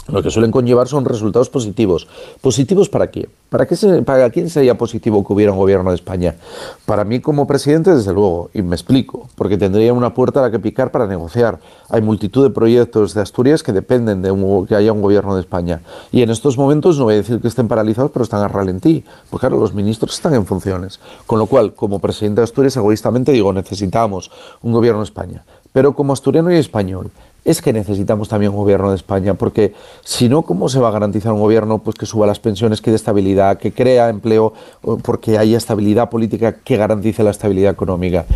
[0.08, 2.08] lo que suelen conllevar son resultados positivos.
[2.40, 3.28] ¿Positivos para quién?
[3.50, 6.34] ¿Para, qué ¿Para quién sería positivo que hubiera un gobierno de España?
[6.86, 10.50] Para mí como presidente, desde luego, y me explico, porque tendría una puerta a la
[10.50, 11.58] que picar para negociar.
[11.88, 14.34] Hay multitud de proyectos de Asturias que dependen de
[14.66, 15.80] que haya un gobierno de España.
[16.10, 19.04] Y en estos momentos, no voy a decir que estén paralizados, pero están a ralentí,
[19.30, 21.00] porque claro, los ministros están en funciones.
[21.26, 24.30] Con lo cual, como presidente de Asturias, egoístamente digo, necesitamos
[24.62, 25.44] un gobierno de España.
[25.72, 27.10] Pero como asturiano y español,
[27.44, 29.72] es que necesitamos también un gobierno de España, porque
[30.04, 32.90] si no, ¿cómo se va a garantizar un gobierno pues, que suba las pensiones, que
[32.90, 34.52] dé estabilidad, que crea empleo,
[35.02, 38.26] porque haya estabilidad política que garantice la estabilidad económica?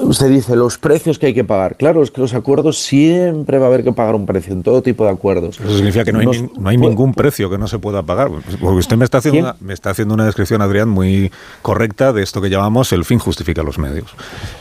[0.00, 1.76] Usted dice los precios que hay que pagar.
[1.76, 4.82] Claro, es que los acuerdos siempre va a haber que pagar un precio en todo
[4.82, 5.60] tipo de acuerdos.
[5.60, 6.20] Eso significa que no
[6.68, 8.30] hay, ningún precio que no se pueda pagar.
[8.60, 11.30] Porque usted me está, haciendo una, me está haciendo una descripción, Adrián, muy
[11.62, 14.10] correcta de esto que llamamos el fin justifica los medios.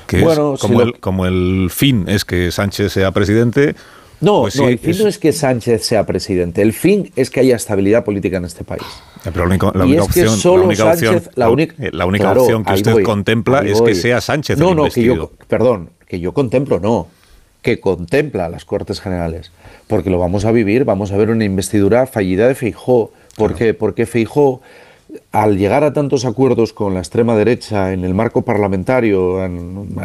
[0.08, 3.76] Que es como, el, como el fin es que Sánchez sea presidente,
[4.22, 7.56] no, pues el fin no es que Sánchez sea presidente, el fin es que haya
[7.56, 8.84] estabilidad política en este país.
[9.24, 12.74] Pero la única, la única opción, la única opción, la única, la única opción que
[12.74, 16.80] usted contempla es que sea Sánchez no, el no, que yo, perdón, que yo contemplo,
[16.80, 17.08] no,
[17.62, 19.52] que contempla las Cortes Generales,
[19.88, 23.12] porque lo vamos a vivir, vamos a ver una investidura fallida de Feijó.
[23.36, 23.74] ¿Por qué?
[23.74, 24.62] Porque Feijó
[25.32, 29.48] al llegar a tantos acuerdos con la extrema derecha en el marco parlamentario, a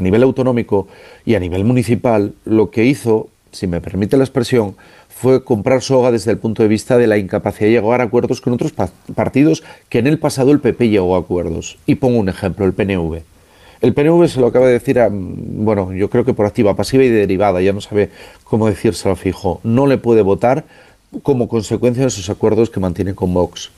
[0.01, 0.89] nivel autonómico
[1.25, 4.77] y a nivel municipal, lo que hizo si me permite la expresión,
[5.09, 8.41] fue comprar soga desde el punto de vista de la incapacidad de llegar a acuerdos
[8.41, 8.73] con otros
[9.15, 11.79] partidos que en el pasado el PP llegó a acuerdos.
[11.87, 13.23] Y pongo un ejemplo, el PNV.
[13.81, 17.05] El PNV se lo acaba de decir, a, bueno, yo creo que por activa, pasiva
[17.05, 18.11] y derivada, ya no sabe
[18.43, 19.61] cómo decírselo fijo.
[19.63, 20.65] No le puede votar
[21.23, 23.71] como consecuencia de esos acuerdos que mantiene con Vox.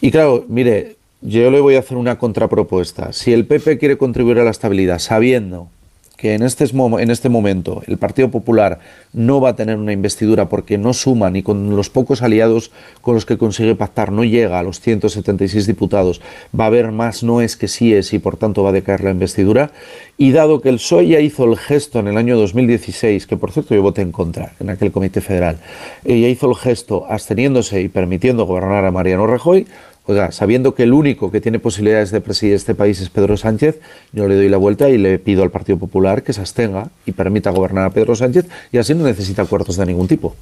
[0.00, 3.12] Y claro, mire, yo le voy a hacer una contrapropuesta.
[3.12, 5.68] Si el PP quiere contribuir a la estabilidad sabiendo
[6.24, 8.78] que en este, en este momento el Partido Popular
[9.12, 12.70] no va a tener una investidura porque no suma ni con los pocos aliados
[13.02, 16.22] con los que consigue pactar, no llega a los 176 diputados,
[16.58, 19.70] va a haber más noes que síes y por tanto va a decaer la investidura.
[20.16, 23.52] Y dado que el PSOE ya hizo el gesto en el año 2016, que por
[23.52, 25.58] cierto yo voté en contra en aquel Comité Federal,
[26.06, 29.66] y ya hizo el gesto absteniéndose y permitiendo gobernar a Mariano Rajoy,
[30.06, 33.80] Oiga, sabiendo que el único que tiene posibilidades de presidir este país es Pedro Sánchez,
[34.12, 37.12] yo le doy la vuelta y le pido al Partido Popular que se abstenga y
[37.12, 40.36] permita gobernar a Pedro Sánchez y así no necesita acuerdos de ningún tipo.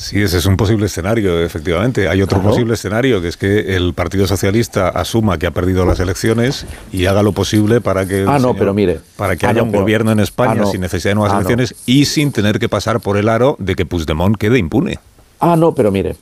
[0.00, 2.08] Sí, ese es un posible escenario, efectivamente.
[2.08, 6.00] Hay otro posible escenario, que es que el Partido Socialista asuma que ha perdido las
[6.00, 9.62] elecciones y haga lo posible para que, ah, no, pero mire, para que ah, haya
[9.62, 13.00] un gobierno en España ah, sin necesidad de nuevas elecciones y sin tener que pasar
[13.00, 14.98] por el aro de que Puigdemont quede impune.
[15.38, 16.16] Ah, no, pero mire,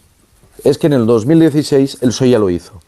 [0.65, 2.81] es que en el 2016 el PSOE ya lo hizo.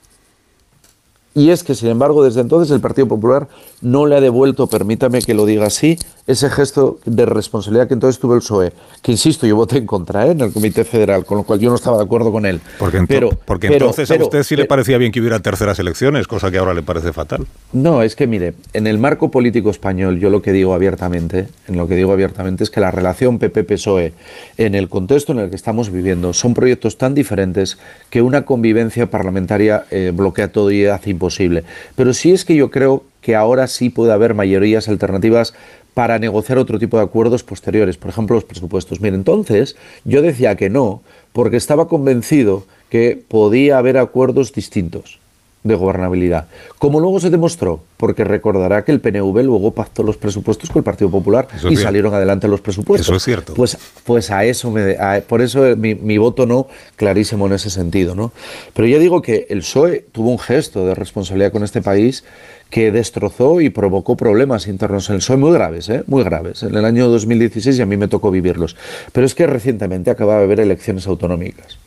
[1.34, 3.48] Y es que, sin embargo, desde entonces el Partido Popular
[3.80, 8.20] no le ha devuelto, permítame que lo diga así, ese gesto de responsabilidad que entonces
[8.20, 8.72] tuvo el PSOE,
[9.02, 10.30] que insisto, yo voté en contra ¿eh?
[10.30, 12.60] en el Comité Federal, con lo cual yo no estaba de acuerdo con él.
[12.78, 16.50] Porque, pero, porque entonces a usted sí le parecía bien que hubiera terceras elecciones, cosa
[16.50, 17.46] que ahora le parece fatal.
[17.72, 21.76] No, es que mire, en el marco político español, yo lo que digo abiertamente, en
[21.76, 24.12] lo que digo abiertamente es que la relación PP-PSOE,
[24.58, 27.78] en el contexto en el que estamos viviendo, son proyectos tan diferentes
[28.10, 31.64] que una convivencia parlamentaria eh, bloquea todo y hace imposible.
[31.96, 35.54] Pero sí es que yo creo que ahora sí puede haber mayorías alternativas
[35.94, 39.00] para negociar otro tipo de acuerdos posteriores, por ejemplo los presupuestos.
[39.00, 41.02] Mire, entonces yo decía que no,
[41.32, 45.20] porque estaba convencido que podía haber acuerdos distintos
[45.62, 46.46] de gobernabilidad.
[46.78, 50.84] Como luego se demostró, porque recordará que el PNV luego pactó los presupuestos con el
[50.84, 53.06] Partido Popular y salieron adelante los presupuestos.
[53.06, 53.54] Eso es cierto.
[53.54, 54.96] Pues, pues a eso me,
[55.28, 58.32] por eso mi, mi, voto no clarísimo en ese sentido, ¿no?
[58.72, 62.24] Pero ya digo que el PSOE tuvo un gesto de responsabilidad con este país
[62.70, 66.04] que destrozó y provocó problemas internos en el PSOE muy graves, ¿eh?
[66.06, 66.62] muy graves.
[66.62, 68.76] En el año 2016 y a mí me tocó vivirlos.
[69.12, 71.78] Pero es que recientemente acababa de haber elecciones autonómicas.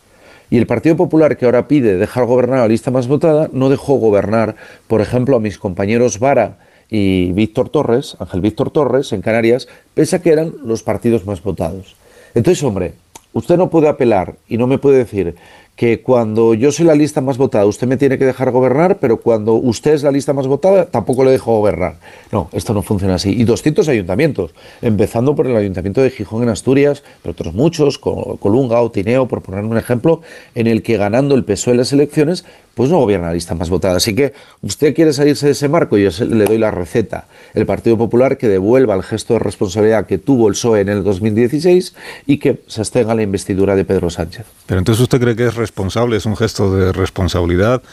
[0.50, 3.70] Y el Partido Popular, que ahora pide dejar gobernar a la lista más votada, no
[3.70, 4.56] dejó gobernar,
[4.88, 6.58] por ejemplo, a mis compañeros Vara
[6.90, 11.42] y Víctor Torres, Ángel Víctor Torres, en Canarias, pese a que eran los partidos más
[11.42, 11.96] votados.
[12.36, 12.94] Entonces, hombre,
[13.34, 15.36] usted no puede apelar y no me puede decir
[15.76, 19.18] que cuando yo soy la lista más votada usted me tiene que dejar gobernar, pero
[19.18, 21.96] cuando usted es la lista más votada tampoco le dejo gobernar.
[22.32, 23.32] No, esto no funciona así.
[23.32, 28.82] Y 200 ayuntamientos, empezando por el ayuntamiento de Gijón en Asturias, pero otros muchos, Colunga
[28.82, 30.22] o Tineo, por poner un ejemplo,
[30.54, 32.46] en el que ganando el PSOE en las elecciones,
[32.76, 33.98] pues no gobierna la lista más votada.
[33.98, 37.26] Así que usted quiere salirse de ese marco, y yo le doy la receta.
[37.54, 41.04] El Partido Popular que devuelva el gesto de responsabilidad que tuvo el PSOE en el
[41.04, 41.96] 2016
[42.26, 44.46] y que se abstenga la investidura de Pedro Sánchez.
[44.66, 47.84] Pero entonces usted cree que es responsable, es un gesto de responsabilidad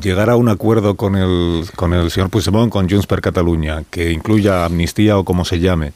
[0.00, 4.10] llegar a un acuerdo con el, con el señor Puigdemont, con Junts per Catalunya, que
[4.10, 5.92] incluya amnistía o como se llame,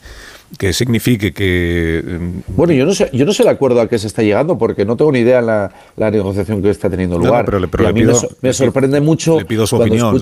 [0.57, 2.03] que signifique que...
[2.05, 4.57] Mm, bueno, yo no sé, yo no sé el acuerdo al que se está llegando,
[4.57, 7.45] porque no tengo ni idea la, la negociación que está teniendo lugar.
[7.45, 8.03] pero, a mí
[8.41, 9.39] me, sorprende mucho...
[9.39, 10.21] Le pido su opinión.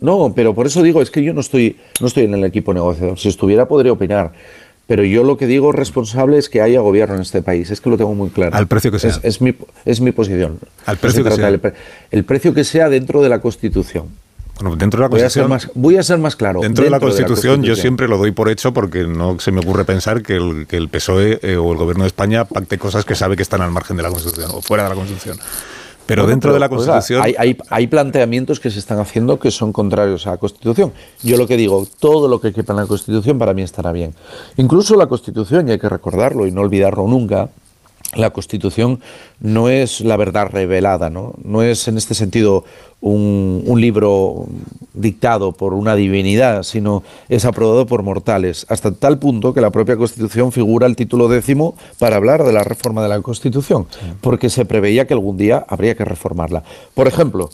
[0.00, 2.74] no, pero por eso digo, es que yo no estoy, no estoy en el equipo
[2.74, 3.18] negociador.
[3.18, 4.32] Si estuviera, podría opinar.
[4.86, 7.70] Pero yo lo que digo responsable es que haya gobierno en este país.
[7.70, 8.54] Es que lo tengo muy claro.
[8.54, 9.18] Al precio que sea.
[9.22, 10.60] Es, mi, es mi posición.
[10.84, 11.48] Al precio que sea.
[12.10, 14.06] El, precio que sea dentro de la Constitución.
[14.60, 15.48] Bueno, dentro de la Constitución.
[15.48, 16.60] Voy a ser más, voy a ser más claro.
[16.60, 19.84] Dentro, de, la Constitución, yo siempre lo doy por hecho porque no se me ocurre
[19.84, 23.14] pensar que el, que el PSOE eh, o el Gobierno de España pacte cosas que
[23.14, 25.38] sabe que están al margen de la Constitución o fuera de la Constitución.
[26.06, 27.22] Pero dentro de la Constitución...
[27.22, 30.92] hay, hay, planteamientos que se están haciendo que son contrarios a la Constitución.
[31.22, 34.14] Yo lo que digo, todo lo que quepa en la Constitución para mí estará bien.
[34.56, 37.50] Incluso la Constitución, y hay que recordarlo y no olvidarlo nunca,
[38.14, 39.00] la Constitución
[39.40, 41.34] no es la verdad revelada, ¿no?
[41.42, 42.64] no es en este sentido
[43.00, 44.46] un, libro
[44.94, 49.96] dictado por una divinidad, sino es aprobado por mortales, hasta tal punto que la propia
[49.96, 53.86] Constitución figura el título décimo para hablar de la reforma de la Constitución,
[54.22, 56.64] porque se preveía que algún día habría que reformarla.
[56.94, 57.50] Por ejemplo,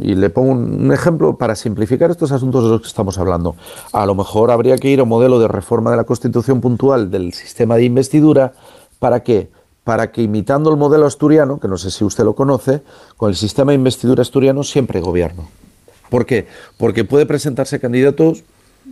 [0.00, 3.56] y le pongo un ejemplo para simplificar estos asuntos de los que estamos hablando,
[3.92, 7.10] a lo mejor habría que ir a un modelo de reforma de la Constitución puntual
[7.10, 8.52] del sistema de investidura,
[9.00, 9.50] ¿para qué?
[9.86, 12.82] Para que imitando el modelo asturiano, que no sé si usted lo conoce,
[13.16, 15.48] con el sistema de investidura asturiano siempre gobierno.
[16.10, 16.48] ¿Por qué?
[16.76, 18.42] Porque puede presentarse candidatos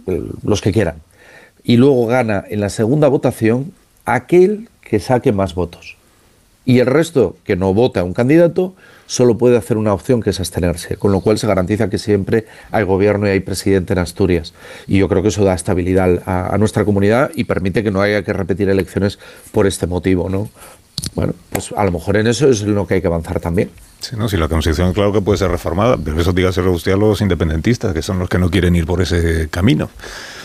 [0.06, 1.02] eh, los que quieran.
[1.64, 3.72] y luego gana en la segunda votación
[4.04, 5.96] aquel que saque más votos.
[6.64, 8.74] Y el resto que no vota a un candidato
[9.06, 12.46] solo puede hacer una opción que es abstenerse, con lo cual se garantiza que siempre
[12.70, 14.54] hay gobierno y hay presidente en Asturias.
[14.86, 18.00] Y yo creo que eso da estabilidad a, a nuestra comunidad y permite que no
[18.00, 19.18] haya que repetir elecciones
[19.50, 20.48] por este motivo, ¿no?
[21.14, 23.70] Bueno, pues a lo mejor en eso es en lo que hay que avanzar también.
[24.00, 26.96] Sí, no, si la Constitución claro que puede ser reformada, pero eso dígaselo usted a
[26.96, 29.88] los independentistas, que son los que no quieren ir por ese camino,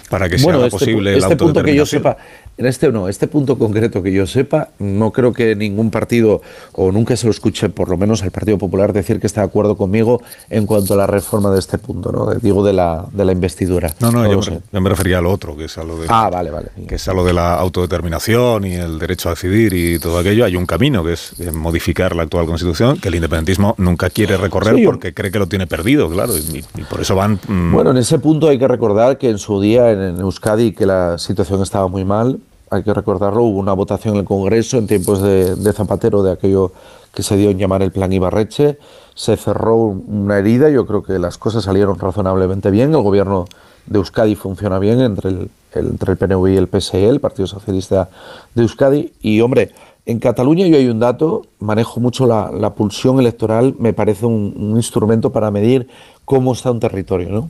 [0.10, 1.88] para que sea este, posible este la punto que yo autodeterminación.
[1.88, 2.18] sepa,
[2.60, 6.42] en este no, este punto concreto que yo sepa, no creo que ningún partido
[6.74, 9.48] o nunca se lo escuche, por lo menos al Partido Popular, decir que está de
[9.48, 12.26] acuerdo conmigo en cuanto a la reforma de este punto, ¿no?
[12.36, 13.94] Digo de la, de la investidura.
[14.02, 16.08] No, no, yo, me, yo me refería a lo otro, que es a lo de,
[16.10, 16.68] Ah, vale, vale.
[16.86, 20.44] que es a lo de la autodeterminación y el derecho a decidir y todo aquello.
[20.44, 24.36] Hay un camino que es eh, modificar la actual Constitución, que el independentismo nunca quiere
[24.36, 27.40] recorrer Sí, yo- porque cree que lo tiene perdido, claro, y, y por eso van...
[27.48, 30.86] mm, Bueno, en ese punto hay que recordar que en su día en Euskadi que
[30.86, 32.40] la situación estaba muy mal,
[32.70, 36.72] hay que recordarlo, hubo una votación en el Congreso en tiempos de, Zapatero de aquello
[37.14, 38.78] que se dio en llamar el Plan Ibarreche,
[39.16, 43.46] se cerró un- una herida, yo creo que las cosas salieron razonablemente bien, el gobierno
[43.88, 47.48] de Euskadi funciona bien entre el, el- entre el PNV y el PSE, el Partido
[47.48, 48.10] Socialista
[48.54, 49.72] de Euskadi, y hombre,
[50.06, 54.54] en Cataluña yo hay un dato, manejo mucho la, la pulsión electoral, me parece un,
[54.58, 55.88] un instrumento para medir
[56.26, 57.50] cómo está un territorio, ¿no?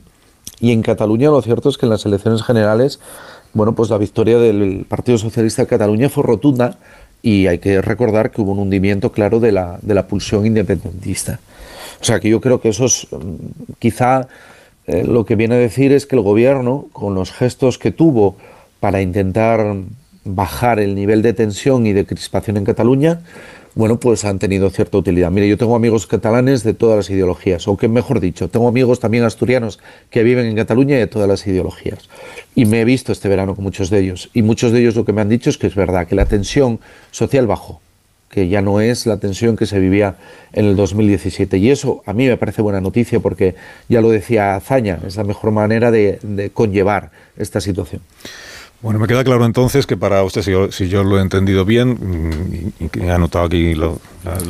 [0.62, 3.00] Y en Cataluña lo cierto es que en las elecciones generales,
[3.52, 6.78] bueno, pues la victoria del Partido Socialista de Cataluña fue rotunda
[7.22, 11.40] y hay que recordar que hubo un hundimiento claro de la, de la pulsión independentista.
[12.00, 14.28] O sea que yo creo que eso es mm, quizá
[14.86, 18.36] eh, lo que viene a decir es que el gobierno, con los gestos que tuvo
[18.80, 19.76] para intentar
[20.24, 23.20] bajar el nivel de tensión y de crispación en Cataluña,
[23.74, 25.30] bueno, pues han tenido cierta utilidad.
[25.30, 29.00] Mire, yo tengo amigos catalanes de todas las ideologías, o que mejor dicho, tengo amigos
[29.00, 29.78] también asturianos
[30.10, 32.08] que viven en Cataluña y de todas las ideologías.
[32.54, 34.30] Y me he visto este verano con muchos de ellos.
[34.34, 36.26] Y muchos de ellos lo que me han dicho es que es verdad, que la
[36.26, 36.80] tensión
[37.12, 37.80] social bajó,
[38.28, 40.16] que ya no es la tensión que se vivía
[40.52, 41.58] en el 2017.
[41.58, 43.54] Y eso a mí me parece buena noticia porque,
[43.88, 48.02] ya lo decía Azaña, es la mejor manera de, de conllevar esta situación.
[48.82, 52.84] Bueno, me queda claro entonces que para usted, si yo, lo he entendido bien, mm,
[52.96, 53.92] y he anotado aquí la,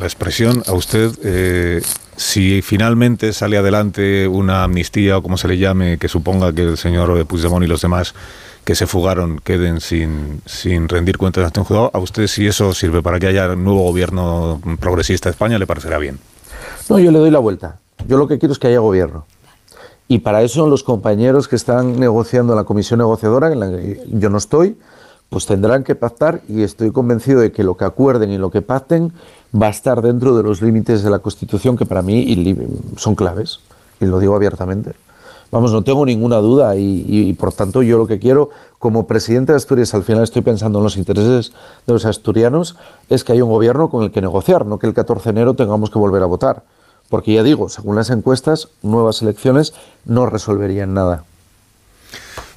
[0.03, 1.83] expresión, a usted, eh,
[2.16, 6.76] si finalmente sale adelante una amnistía o como se le llame, que suponga que el
[6.76, 8.14] señor Puigdemont y los demás
[8.64, 12.72] que se fugaron queden sin, sin rendir cuentas ante un juzgado, a usted si eso
[12.72, 16.20] sirve para que haya un nuevo gobierno progresista de España, le parecerá bien.
[16.89, 17.81] No, yo le doy la vuelta.
[18.07, 19.26] Yo lo que quiero es que haya gobierno.
[20.11, 24.03] Y para eso los compañeros que están negociando en la comisión negociadora, en la que
[24.11, 24.77] yo no estoy,
[25.29, 28.61] pues tendrán que pactar y estoy convencido de que lo que acuerden y lo que
[28.61, 29.13] pacten
[29.55, 32.57] va a estar dentro de los límites de la Constitución que para mí
[32.97, 33.61] son claves.
[34.01, 34.95] Y lo digo abiertamente.
[35.53, 38.51] Vamos, no tengo ninguna duda y, y- y, por tanto yo lo que quiero
[38.81, 41.53] como presidente de Asturias, al final estoy pensando en los intereses
[41.87, 42.75] de los asturianos,
[43.09, 45.55] es que haya un gobierno con el que negociar, no que el 14 de enero
[45.55, 46.65] tengamos que volver a votar.
[47.11, 49.75] Porque ya digo, según las encuestas, nuevas elecciones
[50.07, 51.25] no resolverían nada.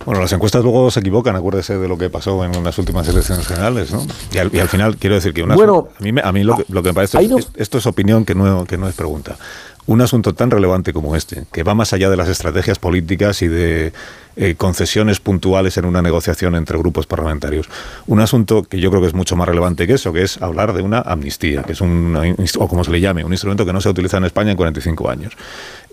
[0.06, 3.48] Bueno, las encuestas luego se equivocan, acuérdese de lo que pasó en las últimas elecciones
[3.48, 4.06] generales, ¿no?
[4.34, 6.44] Y al, y al final quiero decir que una Bueno, a mí, me- a mí
[6.44, 8.78] lo, que, lo que me parece, ahí no- es- esto es opinión que no, que
[8.78, 9.38] no es pregunta.
[9.86, 13.48] Un asunto tan relevante como este, que va más allá de las estrategias políticas y
[13.48, 13.94] de
[14.36, 17.70] eh, concesiones puntuales en una negociación entre grupos parlamentarios.
[18.08, 20.74] Un asunto que yo creo que es mucho más relevante que eso, que es hablar
[20.74, 22.18] de una amnistía, que es un,
[22.60, 24.58] o como se le llame, un instrumento que no se ha utilizado en España en
[24.58, 25.34] 45 años.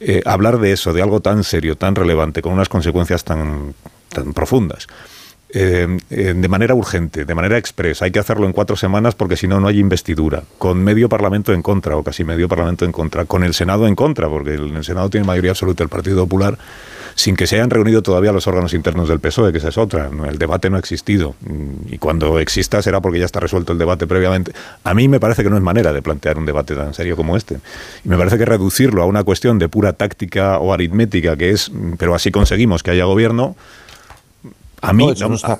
[0.01, 3.75] Eh, hablar de eso, de algo tan serio, tan relevante, con unas consecuencias tan
[4.35, 4.87] profundas.
[5.53, 8.05] Eh, de manera urgente, de manera expresa.
[8.05, 10.43] Hay que hacerlo en cuatro semanas porque si no, no hay investidura.
[10.59, 13.25] Con medio parlamento en contra, o casi medio parlamento en contra.
[13.25, 16.59] Con el Senado en contra, porque el, el Senado tiene mayoría absoluta el Partido Popular,
[17.15, 20.11] sin que se hayan reunido todavía los órganos internos del PSOE, que esa es otra.
[20.29, 21.35] El debate no ha existido.
[21.41, 24.53] Mm, Y cuando exista será porque ya está resuelto el debate previamente.
[24.85, 27.37] A mí me parece que no es manera de plantear un debate tan serio como
[27.37, 27.59] este.
[28.05, 31.71] Y me parece que reducirlo a una cuestión de pura táctica o aritmética, que es,
[31.71, 33.57] mm, pero así conseguimos que haya gobierno,
[34.83, 35.59] a mí No, me está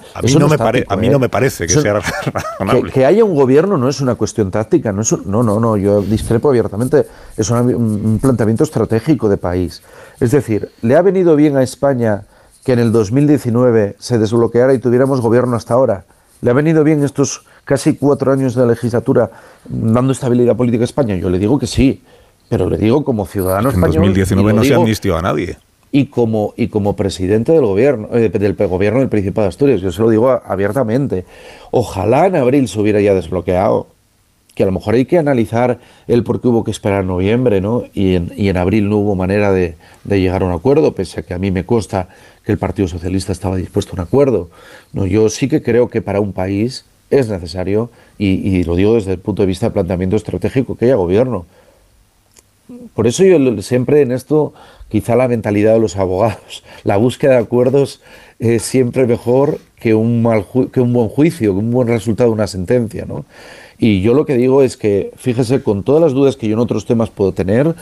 [0.65, 1.95] pare- táctico, a mí no me parece que Eso- sea
[2.25, 2.93] Que, razonable.
[2.93, 5.77] que haya un gobierno no es una cuestión táctica, no, es un- no, no, no,
[5.77, 7.07] yo discrepo abiertamente,
[7.37, 9.83] es una- un, planteamiento estratégico de país.
[10.21, 12.23] Es decir, ¿le ha venido bien a España
[12.65, 16.05] que en el 2019 se desbloqueara y tuviéramos gobierno hasta ahora?
[16.43, 19.31] ¿Le ha venido bien estos casi cuatro años de legislatura
[19.69, 21.15] dando estabilidad política a España?
[21.17, 22.03] Yo le digo que sí,
[22.49, 23.97] pero le digo como ciudadano en español.
[23.97, 25.59] 2019 y lo no se digo- amnistió a nadie.
[25.93, 29.91] Y como, y como presidente del gobierno, eh, del gobierno del Principado de Asturias, yo
[29.91, 31.25] se lo digo abiertamente.
[31.71, 33.89] Ojalá en abril se hubiera ya desbloqueado.
[34.55, 37.85] que a lo mejor hay que analizar el por qué hubo que esperar noviembre, ¿no?
[37.95, 41.21] Y en, y en abril no hubo manera de, de, llegar a un acuerdo, pese
[41.21, 42.09] a que a mí me consta
[42.45, 44.51] que el Partido Socialista estaba dispuesto a un acuerdo.
[44.93, 48.95] No, yo sí que creo que para un país es necesario, y, y lo digo
[48.97, 51.47] desde el punto de vista de planteamiento estratégico, que haya gobierno.
[52.95, 54.53] Por eso yo siempre en esto,
[54.89, 58.01] quizá la mentalidad de los abogados, la búsqueda de acuerdos
[58.39, 62.35] es siempre mejor que un, mal que un buen juicio, que un buen resultado de
[62.35, 63.25] una sentencia, ¿no?
[63.79, 66.59] Y yo lo que digo es que, fíjese, con todas las dudas que yo en
[66.59, 67.75] otros temas puedo tener,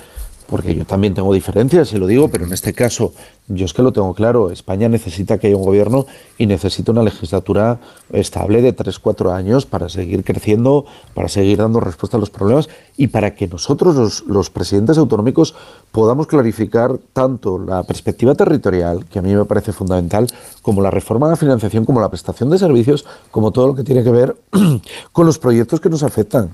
[0.49, 3.13] porque yo también tengo diferencias, se lo digo, pero en este caso
[3.49, 6.07] yo es que lo tengo claro, España necesita que haya un gobierno
[6.39, 7.81] y necesita una legislatura
[8.13, 13.09] estable de 3-4 años para seguir creciendo, para seguir dando respuesta a los problemas y
[13.09, 15.55] para que nosotros los, los, presidentes autonómicos
[15.93, 20.27] podamos clarificar tanto la perspectiva territorial, que a mí me parece fundamental,
[20.63, 23.85] como la reforma de la financiación, como la prestación de servicios, como todo lo que
[23.85, 24.37] tiene que ver
[25.13, 26.51] con los proyectos que nos afectan.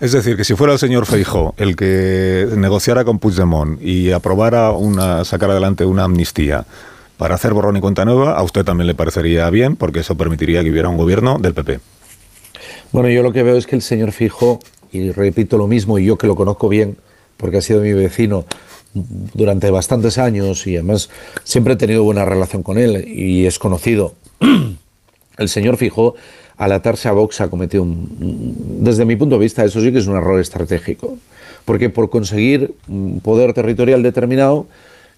[0.00, 4.70] Es decir, que si fuera el señor Feijó el que negociara con Puigdemont y aprobara
[4.70, 6.64] una, sacar adelante una amnistía
[7.16, 10.62] para hacer borrón y cuenta nueva, a usted también le parecería bien, porque eso permitiría
[10.62, 11.80] que hubiera un gobierno del PP.
[12.92, 14.60] Bueno, yo lo que veo es que el señor Fijo,
[14.92, 16.96] y repito lo mismo, y yo que lo conozco bien,
[17.36, 18.46] porque ha sido mi vecino
[18.94, 21.10] durante bastantes años y además
[21.44, 24.14] siempre he tenido buena relación con él y es conocido.
[25.38, 26.14] El señor Fijo
[26.58, 29.98] al atarse a Vox ha cometido un, desde mi punto de vista, eso sí que
[29.98, 31.16] es un error estratégico.
[31.64, 34.66] Porque por conseguir un poder territorial determinado,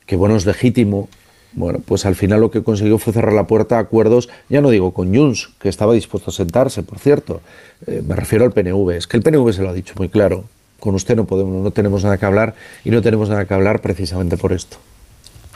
[0.06, 1.08] que bueno, es legítimo,
[1.52, 4.70] bueno, pues al final lo que consiguió fue cerrar la puerta a acuerdos, ya no
[4.70, 7.40] digo con Junts, que estaba dispuesto a sentarse, por cierto,
[7.86, 10.44] eh, me refiero al PNV, es que el PNV se lo ha dicho muy claro,
[10.78, 13.80] con usted no podemos, no tenemos nada que hablar y no tenemos nada que hablar
[13.80, 14.76] precisamente por esto.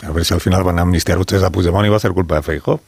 [0.02, 2.12] A ver si al final van a amnistiar ustedes a Puigdemont y va a ser
[2.12, 2.80] culpa de Feijóo.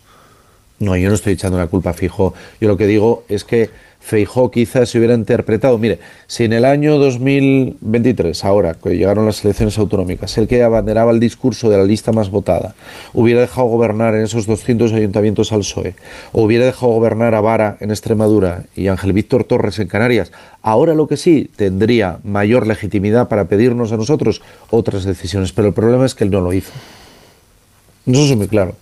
[0.78, 2.34] No, yo no estoy echando la culpa a Fijo.
[2.60, 3.70] Yo lo que digo es que
[4.06, 5.98] Feijó quizás se hubiera interpretado, mire,
[6.28, 11.18] si en el año 2023, ahora que llegaron las elecciones autonómicas, el que abanderaba el
[11.18, 12.76] discurso de la lista más votada,
[13.14, 15.96] hubiera dejado gobernar en esos 200 ayuntamientos al PSOE,
[16.30, 20.30] o hubiera dejado gobernar a Vara en Extremadura y Ángel Víctor Torres en Canarias,
[20.62, 25.74] ahora lo que sí tendría mayor legitimidad para pedirnos a nosotros otras decisiones, pero el
[25.74, 26.70] problema es que él no lo hizo.
[28.06, 28.76] Eso es muy claro.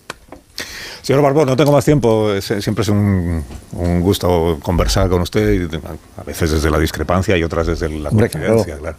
[1.05, 2.31] Señor Barbón, no tengo más tiempo.
[2.41, 3.43] siempre es un,
[3.73, 5.69] un, gusto conversar con usted,
[6.17, 8.97] a veces desde la discrepancia y otras desde la coincidencia, claro.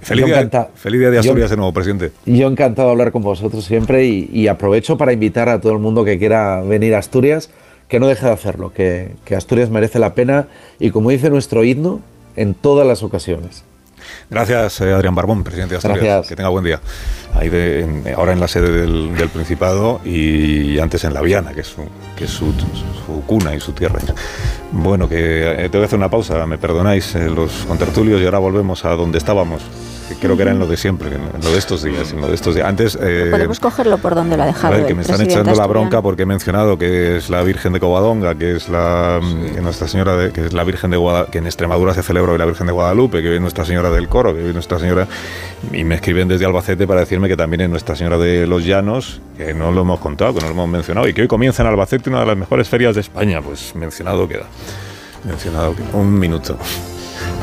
[0.00, 2.12] Feliz, día, feliz día de Asturias de nuevo, presidente.
[2.24, 5.80] Yo encantado de hablar con vosotros siempre y, y, aprovecho para invitar a todo el
[5.80, 7.50] mundo que quiera venir a Asturias
[7.88, 10.48] que no deje de hacerlo, que, que Asturias merece la pena
[10.80, 12.00] y como dice nuestro himno,
[12.36, 13.64] en todas las ocasiones.
[14.30, 16.02] Gracias, eh, Adrián Barbón, presidente de Asturias.
[16.02, 16.28] Gracias.
[16.28, 16.80] Que tenga buen día.
[17.34, 21.52] Ahí de, en, ahora en la sede del, del, Principado y antes en La Viana,
[21.52, 21.82] que es, su,
[22.16, 23.98] que es su, su, cuna y su tierra.
[24.72, 28.24] Bueno, que eh, te voy a hacer una pausa, me perdonáis eh, los contertulios y
[28.24, 29.62] ahora volvemos a donde estábamos.
[30.08, 32.28] Que creo que era en lo de siempre, en lo de estos días, en lo
[32.28, 32.66] de estos días.
[32.66, 34.74] Antes eh, podemos cogerlo por donde lo ha dejado.
[34.74, 37.72] A ver, que me están echando la bronca porque he mencionado que es la Virgen
[37.72, 39.52] de Covadonga, que es la sí.
[39.54, 42.32] que Nuestra Señora de, que es la Virgen de Guadalupe, que en Extremadura se celebra
[42.32, 45.08] hoy la Virgen de Guadalupe, que es Nuestra Señora del Coro, que es Nuestra Señora
[45.72, 49.20] y me escriben desde Albacete para decirme que también es Nuestra Señora de los Llanos,
[49.36, 51.68] que no lo hemos contado, que no lo hemos mencionado y que hoy comienza en
[51.68, 54.46] Albacete una de las mejores ferias de España, pues mencionado queda.
[55.24, 55.86] Mencionado queda.
[55.94, 56.58] Un minuto.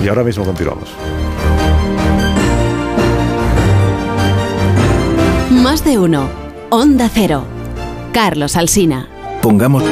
[0.03, 0.89] Y ahora mismo continuamos.
[5.61, 6.27] Más de uno.
[6.71, 7.45] Onda Cero.
[8.13, 9.07] Carlos Alsina.
[9.43, 9.83] Pongamos.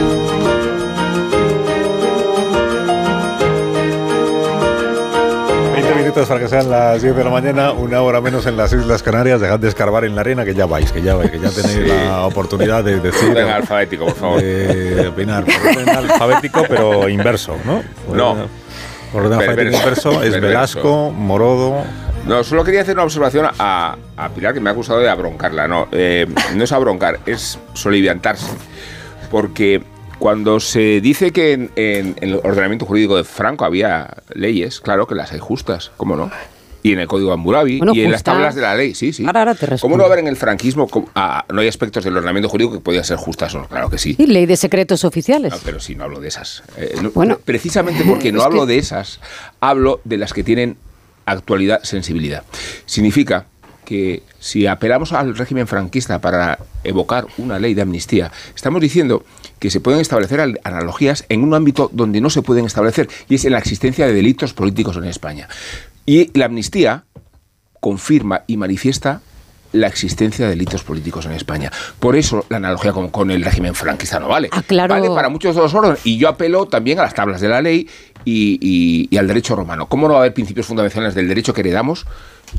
[5.95, 9.03] minutos para que sean las 10 de la mañana, una hora menos en las Islas
[9.03, 9.41] Canarias.
[9.41, 11.73] Dejad de escarbar en la arena, que ya vais, que ya vais, que ya tenéis
[11.73, 12.07] sí.
[12.07, 13.29] la oportunidad de decir.
[13.29, 14.41] Orden alfabético, por favor.
[14.41, 15.43] De opinar.
[15.43, 17.83] Orden alfabético, pero inverso, ¿no?
[18.11, 18.47] No.
[19.13, 21.83] Orden alfabético inverso es Velasco, Morodo.
[22.27, 25.67] No, solo quería hacer una observación a, a Pilar, que me ha acusado de abroncarla.
[25.67, 28.51] No, eh, no es abroncar, es soliviantarse.
[29.31, 29.81] Porque
[30.19, 35.07] cuando se dice que en, en, en, el ordenamiento jurídico de Franco había leyes, claro
[35.07, 36.29] que las hay justas, ¿cómo no?
[36.81, 39.25] Y en el Código Hammurabi bueno, y en las tablas de la ley, sí, sí.
[39.25, 40.87] Ahora, ahora te ¿Cómo no va a haber en el franquismo?
[41.13, 44.15] Ah, no hay aspectos del ordenamiento jurídico que podían ser justas, no, claro que sí.
[44.17, 45.51] Y ley de secretos oficiales.
[45.51, 46.63] No, pero sí, no hablo de esas.
[46.77, 48.73] Eh, no, bueno, precisamente porque no hablo que...
[48.73, 49.19] de esas,
[49.59, 50.77] hablo de las que tienen
[51.31, 52.43] actualidad, sensibilidad.
[52.85, 53.45] Significa
[53.85, 59.25] que si apelamos al régimen franquista para evocar una ley de amnistía, estamos diciendo
[59.57, 63.45] que se pueden establecer analogías en un ámbito donde no se pueden establecer, y es
[63.45, 65.49] en la existencia de delitos políticos en España.
[66.05, 67.05] Y la amnistía
[67.79, 69.21] confirma y manifiesta
[69.71, 71.71] la existencia de delitos políticos en España.
[71.99, 74.49] Por eso la analogía con, con el régimen franquista no vale.
[74.51, 74.93] Ah, claro.
[74.93, 75.99] Vale para muchos de los órdenes.
[76.03, 77.87] Y yo apelo también a las tablas de la ley
[78.25, 79.87] y, al derecho romano.
[79.87, 82.05] ¿Cómo no va a haber principios fundamentales del derecho que heredamos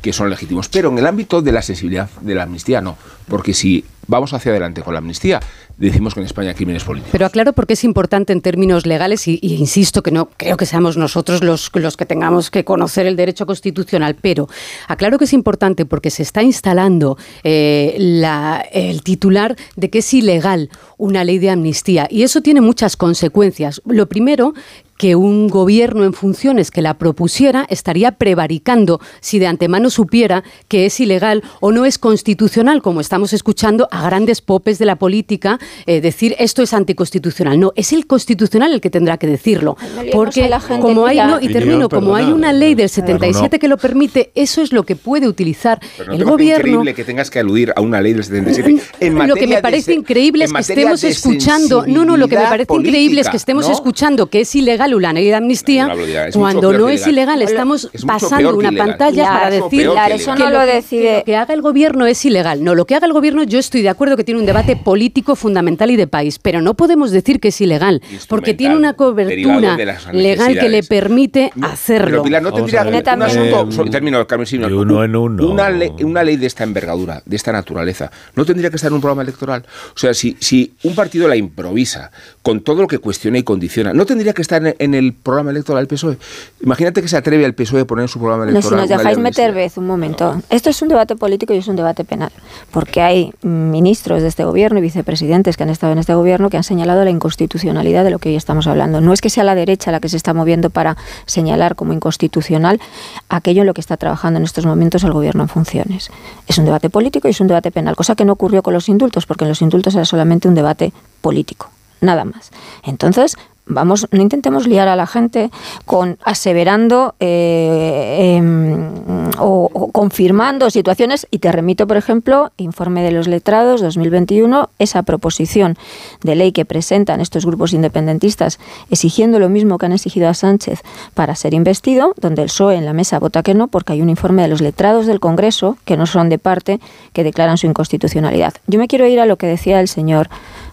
[0.02, 0.68] que son legítimos?
[0.68, 2.96] Pero en el ámbito de la sensibilidad de la amnistía no,
[3.28, 5.40] porque si vamos hacia adelante con la amnistía,
[5.78, 7.12] decimos que en España hay crímenes políticos.
[7.12, 10.96] Pero aclaro porque es importante en términos legales y, insisto que no creo que seamos
[10.96, 14.48] nosotros los, los que tengamos que conocer el derecho constitucional, pero
[14.88, 20.12] aclaro que es importante porque se está instalando eh, la, el titular de que es
[20.12, 23.80] ilegal una ley de amnistía y eso tiene muchas consecuencias.
[23.86, 24.54] Lo primero,
[25.01, 30.84] que un gobierno en funciones que la propusiera estaría prevaricando si de antemano supiera que
[30.84, 35.59] es ilegal o no es constitucional, como estamos escuchando a grandes popes de la política
[35.86, 37.59] eh, decir esto es anticonstitucional.
[37.59, 39.78] No, es el constitucional el que tendrá que decirlo.
[40.12, 40.51] Porque
[40.82, 44.61] como hay, no, y termino, como hay una ley del 77 que lo permite, eso
[44.61, 45.80] es lo que puede utilizar
[46.12, 46.57] el gobierno.
[46.57, 48.82] Es increíble que tengas que aludir a una ley del 77.
[49.26, 52.74] lo que me parece increíble es que estemos escuchando, no, no, lo que me parece
[52.74, 55.93] increíble es que estemos escuchando que es ilegal una ley de amnistía,
[56.32, 61.18] cuando no es ilegal, estamos pasando una pantalla para decir eso no lo, decide.
[61.18, 62.62] lo que haga el gobierno es ilegal.
[62.64, 65.36] No, lo que haga el gobierno yo estoy de acuerdo que tiene un debate político
[65.36, 69.76] fundamental y de país, pero no podemos decir que es ilegal, porque tiene una cobertura
[70.12, 72.22] legal que le permite hacerlo.
[72.22, 74.26] Pero no tendría un asunto, término,
[74.68, 75.49] uno en uno.
[75.49, 75.70] Una,
[76.03, 79.22] una ley de esta envergadura, de esta naturaleza, no tendría que estar en un programa
[79.22, 79.64] electoral.
[79.95, 82.11] O sea, si, si un partido la improvisa
[82.43, 85.51] con todo lo que cuestiona y condiciona, no tendría que estar en, en el programa
[85.51, 86.16] electoral del PSOE.
[86.62, 88.78] Imagínate que se atreve al PSOE a poner en su programa electoral.
[88.78, 90.41] No, si nos dejáis meter vez un momento.
[90.49, 92.33] Esto es un debate político y es un debate penal,
[92.70, 96.57] porque hay ministros de este gobierno y vicepresidentes que han estado en este gobierno que
[96.57, 99.03] han señalado la inconstitucionalidad de lo que hoy estamos hablando.
[99.03, 102.81] No es que sea la derecha la que se está moviendo para señalar como inconstitucional
[103.28, 106.11] aquello en lo que está trabajando en estos momentos el gobierno en funciones.
[106.49, 108.89] Es un debate político y es un debate penal, cosa que no ocurrió con los
[108.89, 111.70] indultos, porque en los indultos era solamente un debate político
[112.01, 112.51] nada más.
[112.83, 113.37] Entonces,
[113.71, 115.51] vamos, no intentemos liar a la gente
[115.87, 121.27] con aseverando eh, em, o, confirmando situaciones.
[121.31, 125.77] Y te remito, por ejemplo, informe de los letrados 2021, esa proposición
[126.23, 128.59] de ley que presentan estos grupos independentistas
[128.91, 130.83] exigiendo lo mismo que han exigido a Sánchez
[131.14, 134.11] para ser investido, donde el PSOE en la mesa vota que no, porque hay un
[134.11, 136.81] informe de los letrados del Congreso, que no son de parte,
[137.12, 138.55] que declaran su inconstitucionalidad.
[138.66, 140.29] Yo me quiero ir a lo que decía el señor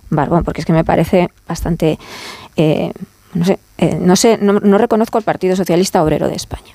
[0.10, 2.00] Barbón, porque es que me parece bastante
[2.58, 2.92] eh,
[3.34, 6.74] no sé, eh, no, sé no, reconozco al Partido Socialista Obrero de España.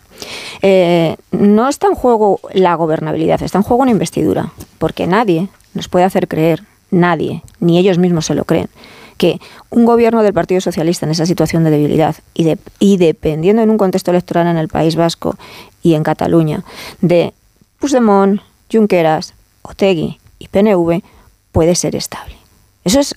[0.63, 5.89] Eh, no está en juego la gobernabilidad, está en juego una investidura, porque nadie nos
[5.89, 8.69] puede hacer creer, nadie, ni ellos mismos se lo creen,
[9.17, 13.63] que un gobierno del Partido Socialista en esa situación de debilidad y, de, y dependiendo
[13.63, 15.37] en un contexto electoral en el País Vasco
[15.83, 16.63] y en Cataluña
[17.01, 17.33] de
[17.81, 21.03] Puigdemont, Junqueras, Otegui y PNV,
[21.51, 22.37] puede ser estable.
[22.85, 23.17] Eso es,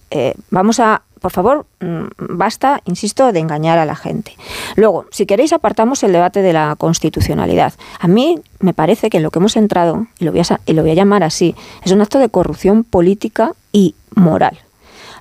[0.49, 4.37] vamos a por favor, mm, basta, insisto, de engañar a la gente.
[4.75, 7.73] Luego, si queréis, apartamos el debate de la constitucionalidad.
[7.99, 11.23] A mí me parece que en lo que hemos entrado, y lo voy a, llamar
[11.23, 14.59] así, es un acto de corrupción política y moral.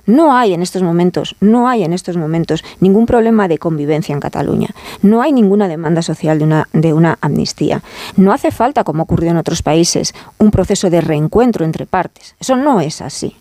[0.05, 4.19] No hay en estos momentos, no hay en estos momentos ningún problema de convivencia en
[4.19, 4.69] Cataluña.
[5.01, 7.81] No hay ninguna demanda social de una, de una amnistía.
[8.15, 12.35] No hace falta, como ha ocurrido en otros países, un proceso de reencuentro entre partes.
[12.39, 13.37] Eso no es así.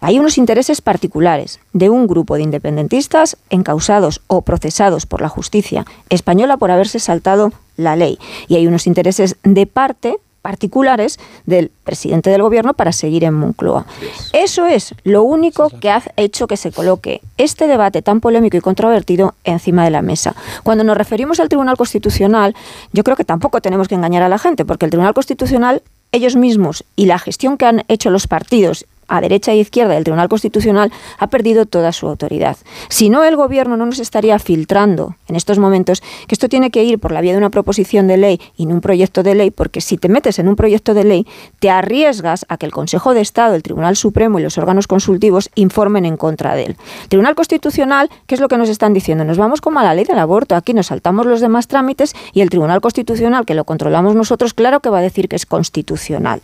[0.00, 5.86] Hay unos intereses particulares de un grupo de independentistas encausados o procesados por la justicia
[6.10, 8.18] española por haberse saltado la ley.
[8.48, 10.16] Y hay unos intereses de parte
[10.46, 13.84] particulares del presidente del gobierno para seguir en Moncloa.
[14.32, 18.60] Eso es lo único que ha hecho que se coloque este debate tan polémico y
[18.60, 20.36] controvertido encima de la mesa.
[20.62, 22.54] Cuando nos referimos al Tribunal Constitucional,
[22.92, 25.82] yo creo que tampoco tenemos que engañar a la gente, porque el Tribunal Constitucional
[26.12, 30.04] ellos mismos y la gestión que han hecho los partidos a derecha e izquierda del
[30.04, 32.56] Tribunal Constitucional ha perdido toda su autoridad.
[32.88, 36.84] Si no, el Gobierno no nos estaría filtrando en estos momentos que esto tiene que
[36.84, 39.50] ir por la vía de una proposición de ley y no un proyecto de ley,
[39.50, 41.26] porque si te metes en un proyecto de ley,
[41.58, 45.50] te arriesgas a que el Consejo de Estado, el Tribunal Supremo y los órganos consultivos
[45.54, 46.76] informen en contra de él.
[47.08, 49.24] Tribunal Constitucional, ¿qué es lo que nos están diciendo?
[49.24, 52.40] Nos vamos como a la ley del aborto, aquí nos saltamos los demás trámites y
[52.40, 56.40] el Tribunal Constitucional, que lo controlamos nosotros, claro que va a decir que es constitucional.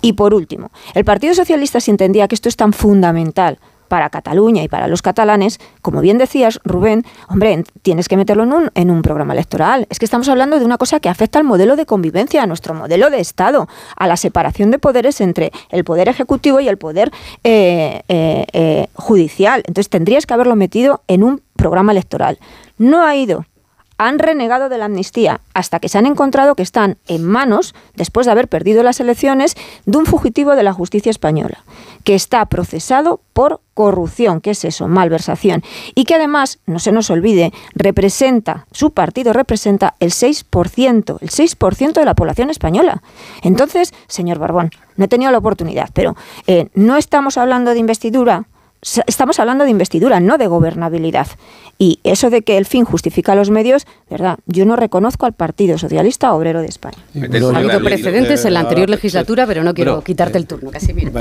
[0.00, 3.58] Y por último, el Partido Socialista entendía que esto es tan fundamental
[3.90, 8.52] para Cataluña y para los catalanes, como bien decías, Rubén, hombre, tienes que meterlo en
[8.52, 9.88] un, en un programa electoral.
[9.90, 12.72] Es que estamos hablando de una cosa que afecta al modelo de convivencia, a nuestro
[12.72, 17.10] modelo de Estado, a la separación de poderes entre el poder ejecutivo y el poder
[17.42, 19.64] eh, eh, eh, judicial.
[19.66, 22.38] Entonces tendrías que haberlo metido en un programa electoral.
[22.78, 23.44] No ha ido
[24.00, 28.24] han renegado de la amnistía hasta que se han encontrado que están en manos, después
[28.24, 31.64] de haber perdido las elecciones, de un fugitivo de la justicia española,
[32.02, 35.62] que está procesado por corrupción, que es eso, malversación,
[35.94, 41.92] y que además, no se nos olvide, representa, su partido representa el 6%, el 6%
[41.92, 43.02] de la población española.
[43.42, 46.16] Entonces, señor Barbón, no he tenido la oportunidad, pero
[46.46, 48.46] eh, no estamos hablando de investidura,
[48.82, 51.26] estamos hablando de investidura, no de gobernabilidad.
[51.78, 55.78] Y eso de que el fin justifica los medios, verdad, yo no reconozco al Partido
[55.78, 56.98] Socialista Obrero de España.
[57.14, 61.12] ha habido precedentes en la anterior legislatura, pero no quiero quitarte el turno, casi bien.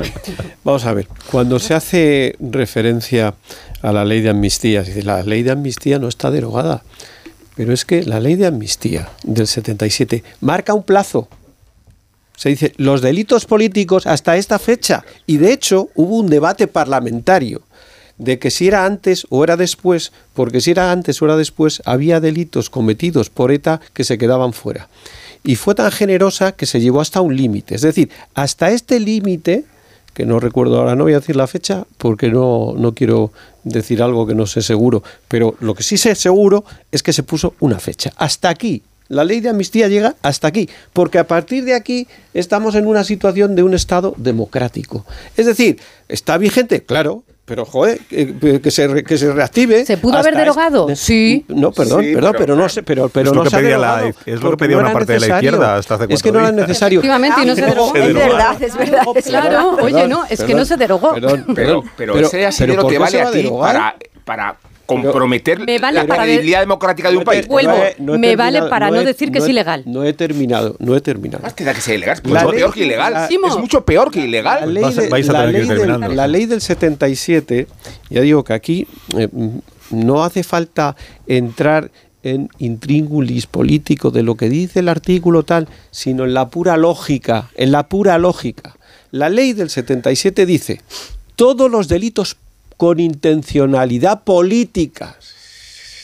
[0.64, 3.36] Vamos a ver, cuando se hace referencia
[3.82, 6.84] a la ley de amnistía, la ley de amnistía no está derogada,
[7.56, 11.30] pero es que la ley de amnistía del 77 marca un plazo
[12.40, 15.04] se dice los delitos políticos hasta esta fecha.
[15.28, 17.64] Y de hecho hubo un debate parlamentario
[18.18, 21.82] de que si era antes o era después, porque si era antes o era después,
[21.84, 24.88] había delitos cometidos por ETA que se quedaban fuera.
[25.44, 27.76] Y fue tan generosa que se llevó hasta un límite.
[27.76, 29.66] Es decir, hasta este límite,
[30.14, 33.34] que no recuerdo ahora, no voy a decir la fecha porque no, no quiero
[33.66, 37.24] decir algo que no sé seguro, pero lo que sí sé seguro es que se
[37.24, 38.14] puso una fecha.
[38.16, 42.76] Hasta aquí la ley de amnistía llega hasta aquí, porque a partir de aquí estamos
[42.76, 45.06] en una situación de un Estado democrático.
[45.36, 46.84] Es decir, ¿está vigente?
[46.84, 49.84] Claro, pero joder, que, se, que se reactive.
[49.84, 50.96] ¿Se pudo haber derogado?
[50.96, 51.46] sí.
[51.48, 54.42] No, perdón, perdón, pero, no sé, pero, pero es no lo que pedía la, es
[54.42, 57.00] lo que pedía una parte de la izquierda hasta hace Es que no era necesario.
[57.00, 57.96] Efectivamente, y no se derogó.
[57.96, 59.04] Es verdad, es verdad.
[59.26, 61.16] claro, oye, no, es que no se derogó.
[61.16, 64.56] Perdón, pero, pero, ese asidero te vale a ti para, para
[64.90, 67.48] comprometer la credibilidad democrática de un país.
[68.00, 69.84] me vale para no, decir que es ilegal.
[69.86, 71.44] No he terminado, no he terminado.
[71.44, 73.28] Más que da que sea ilegal, es mucho peor que ilegal.
[73.30, 74.74] es mucho peor que ilegal.
[76.16, 77.68] La ley, del 77,
[78.10, 79.28] ya digo que aquí eh,
[79.92, 80.96] no hace falta
[81.28, 81.92] entrar
[82.24, 87.50] en intríngulis político de lo que dice el artículo tal, sino en la pura lógica,
[87.56, 88.76] en la pura lógica.
[89.12, 90.82] La ley del 77 dice,
[91.36, 92.38] todos los delitos
[92.80, 95.18] con intencionalidad política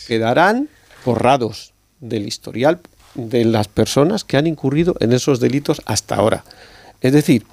[0.08, 0.68] quedarán
[1.06, 1.72] borrados
[2.02, 2.82] del historial
[3.14, 6.44] de las personas que han incurrido en esos delitos hasta ahora.
[7.00, 7.46] Es decir,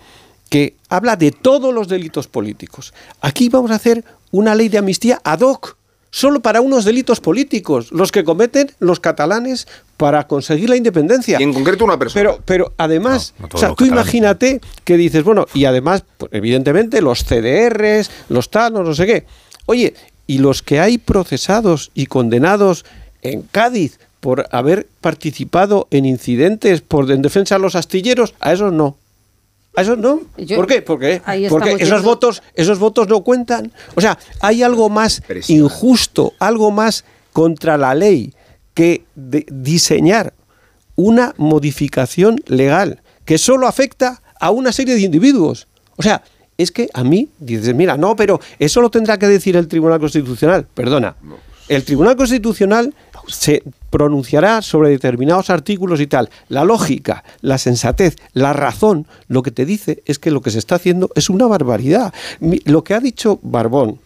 [0.51, 2.95] que habla de todos los delitos políticos.
[3.21, 5.77] Aquí vamos a hacer una ley de amnistía ad hoc,
[6.13, 9.67] solo para unos delitos políticos, los que cometen los catalanes
[9.97, 11.41] para conseguir la independencia.
[11.41, 12.23] Y en concreto una persona.
[12.23, 17.25] Pero, pero además, o sea, tú imagínate que dices, bueno, y además, pues, evidentemente, los
[17.25, 19.27] CDRs, los TANOS, no sé qué.
[19.67, 19.95] Oye,
[20.27, 22.85] y los que hay procesados y condenados
[23.23, 28.73] en Cádiz por haber participado en incidentes por en defensa de los astilleros, a esos
[28.73, 28.97] no.
[29.75, 30.21] ¿A esos no?
[30.55, 30.83] ¿Por qué?
[30.83, 33.73] Porque, porque esos votos, esos votos no cuentan.
[33.95, 38.35] O sea, hay algo más injusto, algo más contra la ley
[38.75, 40.35] que diseñar
[40.95, 45.69] una modificación legal que solo afecta a una serie de individuos.
[45.97, 46.23] O sea,
[46.59, 50.01] es que a mí dices, mira, no, pero eso lo tendrá que decir el Tribunal
[50.01, 50.67] Constitucional.
[50.75, 51.17] Perdona.
[51.69, 52.95] El Tribunal Constitucional
[53.29, 56.31] se pronunciará sobre determinados artículos y tal.
[56.49, 60.59] La lógica, la sensatez, la razón, lo que te dice es que lo que se
[60.59, 62.13] está haciendo es una barbaridad.
[62.65, 64.01] Lo que ha dicho Barbón,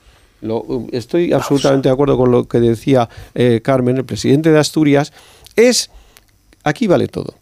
[0.93, 5.13] estoy absolutamente de acuerdo con lo que decía eh, Carmen, el presidente de Asturias,
[5.57, 5.91] es,
[6.63, 7.35] aquí vale todo,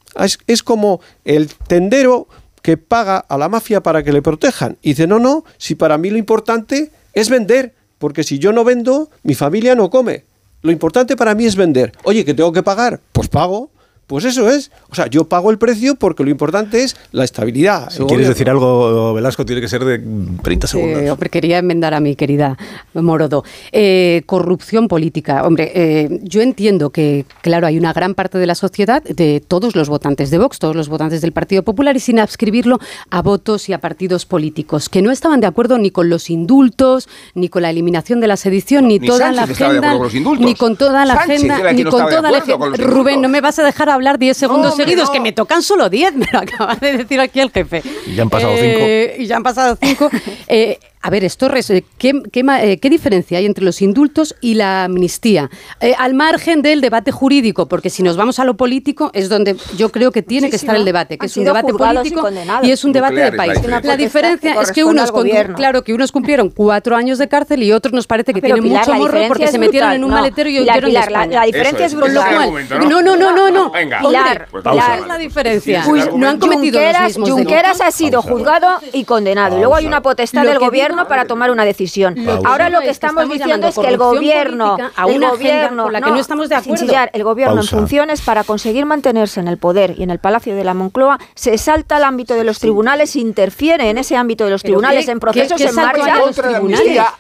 [0.47, 2.29] es, como el tendero
[2.63, 4.79] que paga a la mafia para que le protejan.
[4.81, 8.65] Y dice, no, no, si para mí lo importante es vender, porque si yo no
[8.65, 10.25] vendo, mi familia no come.
[10.65, 11.93] Lo importante para mí es vender.
[12.05, 12.99] Oye, ¿que tengo que pagar?
[13.13, 13.69] Pues pago.
[14.07, 14.71] Pues eso es.
[14.91, 17.91] O sea, yo pago el precio porque lo importante es la estabilidad.
[17.91, 20.01] Si quieres decir algo, Velasco, tiene que ser de
[20.43, 21.03] 30 segundos.
[21.03, 22.57] Eh, quería enmendar a mi querida
[22.93, 23.45] Morodo.
[23.73, 25.43] Eh, corrupción política.
[25.45, 29.75] Hombre, eh, yo entiendo que, claro, hay una gran parte de la sociedad, de todos
[29.75, 32.79] los votantes de Vox, todos los votantes del Partido Popular, y sin adscribirlo
[33.11, 37.09] a votos y a partidos políticos, que no estaban de acuerdo ni con los indultos,
[37.35, 39.99] ni con la eliminación de la sedición, ni, toda la agenda,
[40.39, 42.41] ni con toda la agenda, ni con toda la
[42.77, 46.15] Rubén, no me vas a dejar hablar 10 segundos seguidos, que me tocan solo 10,
[46.17, 47.83] me lo acaba de decir aquí el jefe.
[48.07, 48.65] Y ya han pasado 5.
[48.67, 50.11] Eh, y ya han pasado 5.
[50.49, 54.85] eh, a ver, esto, eh, ¿qué, eh, qué, diferencia hay entre los indultos y la
[54.85, 55.51] amnistía?
[55.83, 59.55] Eh, al margen del debate jurídico, porque si nos vamos a lo político es donde
[59.77, 62.27] yo creo que tiene que estar el debate, que es un debate político
[62.63, 63.61] y, es un debate de país.
[63.83, 65.13] La, diferencia es que unos,
[65.55, 68.95] claro, que unos cumplieron cuatro años de cárcel y otros nos parece que tienen mucho
[68.95, 72.51] morro porque se metieron en un maletero y Pilar, Pilar, la, la, diferencia es brutal.
[72.81, 73.03] ¿no?
[73.03, 75.85] no, no, no, no, Pilar, ¿cuál es la diferencia?
[76.17, 79.59] no han cometido los mismos Junqueras ha sido juzgado y condenado.
[79.59, 82.15] Luego hay una potestad del gobierno gobierno para tomar una decisión.
[82.25, 82.49] Pausa.
[82.49, 85.29] Ahora lo que Es que estamos, estamos diciendo es que el gobierno, a el una
[85.29, 86.85] agenda gobierno, con la que no estamos de acuerdo.
[86.85, 87.75] chillar, el gobierno Pausa.
[87.77, 91.19] en funciones para conseguir mantenerse en el poder y en el Palacio de la Moncloa
[91.35, 95.07] se salta al ámbito de los tribunales, interfiere en ese ámbito de los ¿Pero tribunales
[95.07, 96.15] qué- en procesos qué- qué en marcha.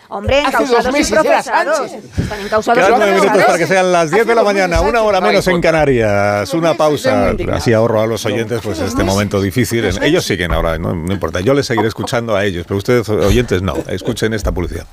[0.09, 1.81] Hombre, encausados y procesados.
[2.19, 5.47] Están encausados y minutos para que sean las 10 de la mañana, una hora menos
[5.49, 6.53] en Canarias.
[6.55, 7.33] Una pausa.
[7.53, 9.85] Así ahorro a los oyentes pues este momento difícil.
[10.03, 11.41] Ellos siguen ahora, no, no importa.
[11.41, 13.64] Yo les seguiré escuchando a ellos, pero ustedes, oyentes, no.
[13.89, 14.86] Escuchen esta publicidad.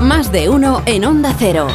[0.00, 1.66] Más de uno en Onda Cero.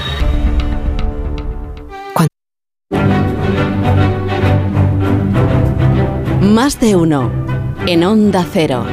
[6.42, 7.32] Más de uno
[7.86, 8.86] en Onda Cero.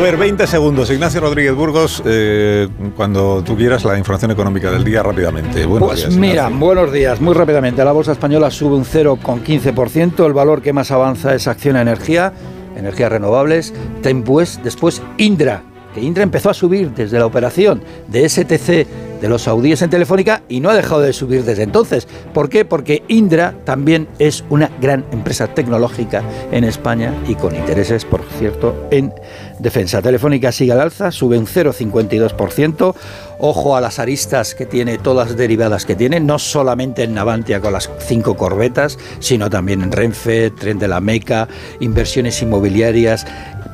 [0.00, 0.90] Ver, 20 segundos.
[0.90, 5.66] Ignacio Rodríguez Burgos, eh, cuando tú quieras la información económica del día rápidamente.
[5.66, 6.58] Buenos Pues días, mira, Ignacio.
[6.58, 7.20] buenos días.
[7.20, 10.26] Muy rápidamente, la bolsa española sube un 0,15%.
[10.26, 12.32] El valor que más avanza es Acciona Energía,
[12.76, 13.74] energías renovables.
[14.02, 15.62] Tempues, después Indra,
[15.94, 18.86] que Indra empezó a subir desde la operación de STC
[19.20, 22.08] de los saudíes en Telefónica y no ha dejado de subir desde entonces.
[22.32, 22.64] ¿Por qué?
[22.64, 26.22] Porque Indra también es una gran empresa tecnológica
[26.52, 29.12] en España y con intereses, por cierto, en
[29.60, 30.02] defensa.
[30.02, 32.94] Telefónica sigue al alza, sube un 0,52%.
[33.38, 37.60] Ojo a las aristas que tiene, todas las derivadas que tiene, no solamente en Navantia
[37.60, 41.48] con las cinco corbetas, sino también en Renfe, Tren de la Meca,
[41.80, 43.26] inversiones inmobiliarias,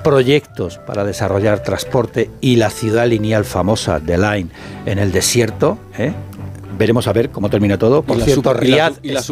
[0.05, 4.51] proyectos para desarrollar transporte y la ciudad lineal famosa de Line
[4.87, 5.79] en el desierto.
[5.99, 6.13] ¿eh?
[6.79, 8.03] Veremos a ver cómo termina todo.
[8.03, 9.27] Por Y la cierto, y la- y la es-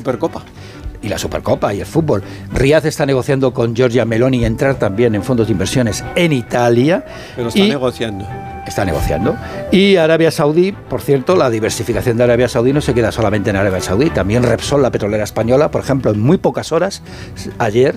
[1.05, 2.23] y la Supercopa y el fútbol.
[2.53, 7.05] Riad está negociando con Giorgia Meloni entrar también en fondos de inversiones en Italia.
[7.37, 8.27] Pero está y negociando.
[8.67, 9.37] está negociando.
[9.71, 13.57] Y Arabia Saudí, por cierto, la diversificación de Arabia Saudí no se queda solamente en
[13.57, 14.11] Arabia Saudí.
[14.11, 17.03] También Repsol, la petrolera española, por ejemplo, en muy pocas horas,
[17.59, 17.95] ayer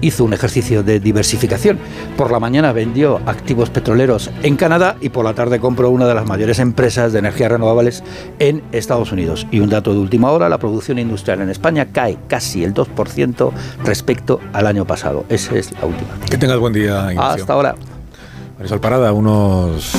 [0.00, 1.78] hizo un ejercicio de diversificación.
[2.16, 6.14] Por la mañana vendió activos petroleros en Canadá y por la tarde compró una de
[6.14, 8.02] las mayores empresas de energías renovables
[8.38, 9.46] en Estados Unidos.
[9.50, 13.52] Y un dato de última hora, la producción industrial en España cae casi el 2%
[13.84, 15.24] respecto al año pasado.
[15.28, 16.10] Esa es la última.
[16.30, 17.42] Que tengas buen día, Ignacio.
[17.42, 17.74] Hasta ahora.
[18.56, 19.94] Marisol Parada, unos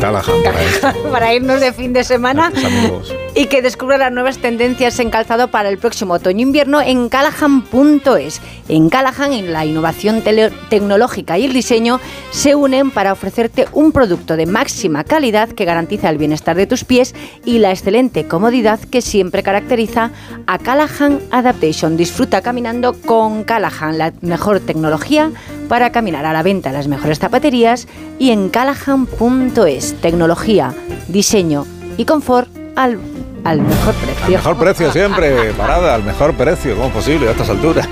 [1.12, 3.14] para irnos de fin de semana amigos.
[3.34, 8.40] Y que descubra las nuevas tendencias en calzado para el próximo otoño-invierno en callahan.es.
[8.68, 10.22] En Callahan, la innovación
[10.68, 12.00] tecnológica y el diseño
[12.30, 16.84] se unen para ofrecerte un producto de máxima calidad que garantiza el bienestar de tus
[16.84, 20.10] pies y la excelente comodidad que siempre caracteriza
[20.46, 21.96] a Callahan Adaptation.
[21.96, 25.30] Disfruta caminando con Callahan, la mejor tecnología
[25.68, 27.86] para caminar a la venta en las mejores zapaterías
[28.18, 29.94] y en callahan.es.
[30.00, 30.74] Tecnología,
[31.08, 31.66] diseño
[31.96, 32.98] y confort al,
[33.44, 34.24] al mejor precio.
[34.24, 37.88] Al mejor precio siempre, parada, al mejor precio, ¿cómo es posible a estas alturas?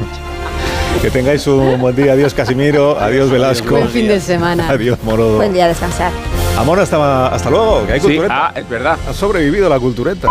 [1.02, 2.12] Que tengáis un buen día.
[2.12, 2.98] Adiós, Casimiro.
[2.98, 3.70] Adiós, Velasco.
[3.76, 4.68] Buen fin de semana.
[4.68, 5.36] Adiós, Morodo.
[5.36, 6.10] Buen día, a descansar.
[6.56, 7.86] Amor, hasta, hasta luego.
[7.86, 8.46] Que hay Sí, cultureta.
[8.48, 8.98] ah, es verdad.
[9.08, 10.28] Ha sobrevivido la cultureta.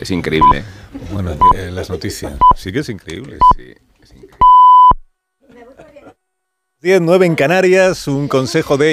[0.00, 0.64] Es increíble.
[1.12, 2.32] Bueno, eh, las noticias.
[2.56, 3.38] Sí que es increíble.
[3.56, 4.36] Sí, es increíble.
[6.82, 8.06] 10, 9 en Canarias.
[8.08, 8.80] Un consejo de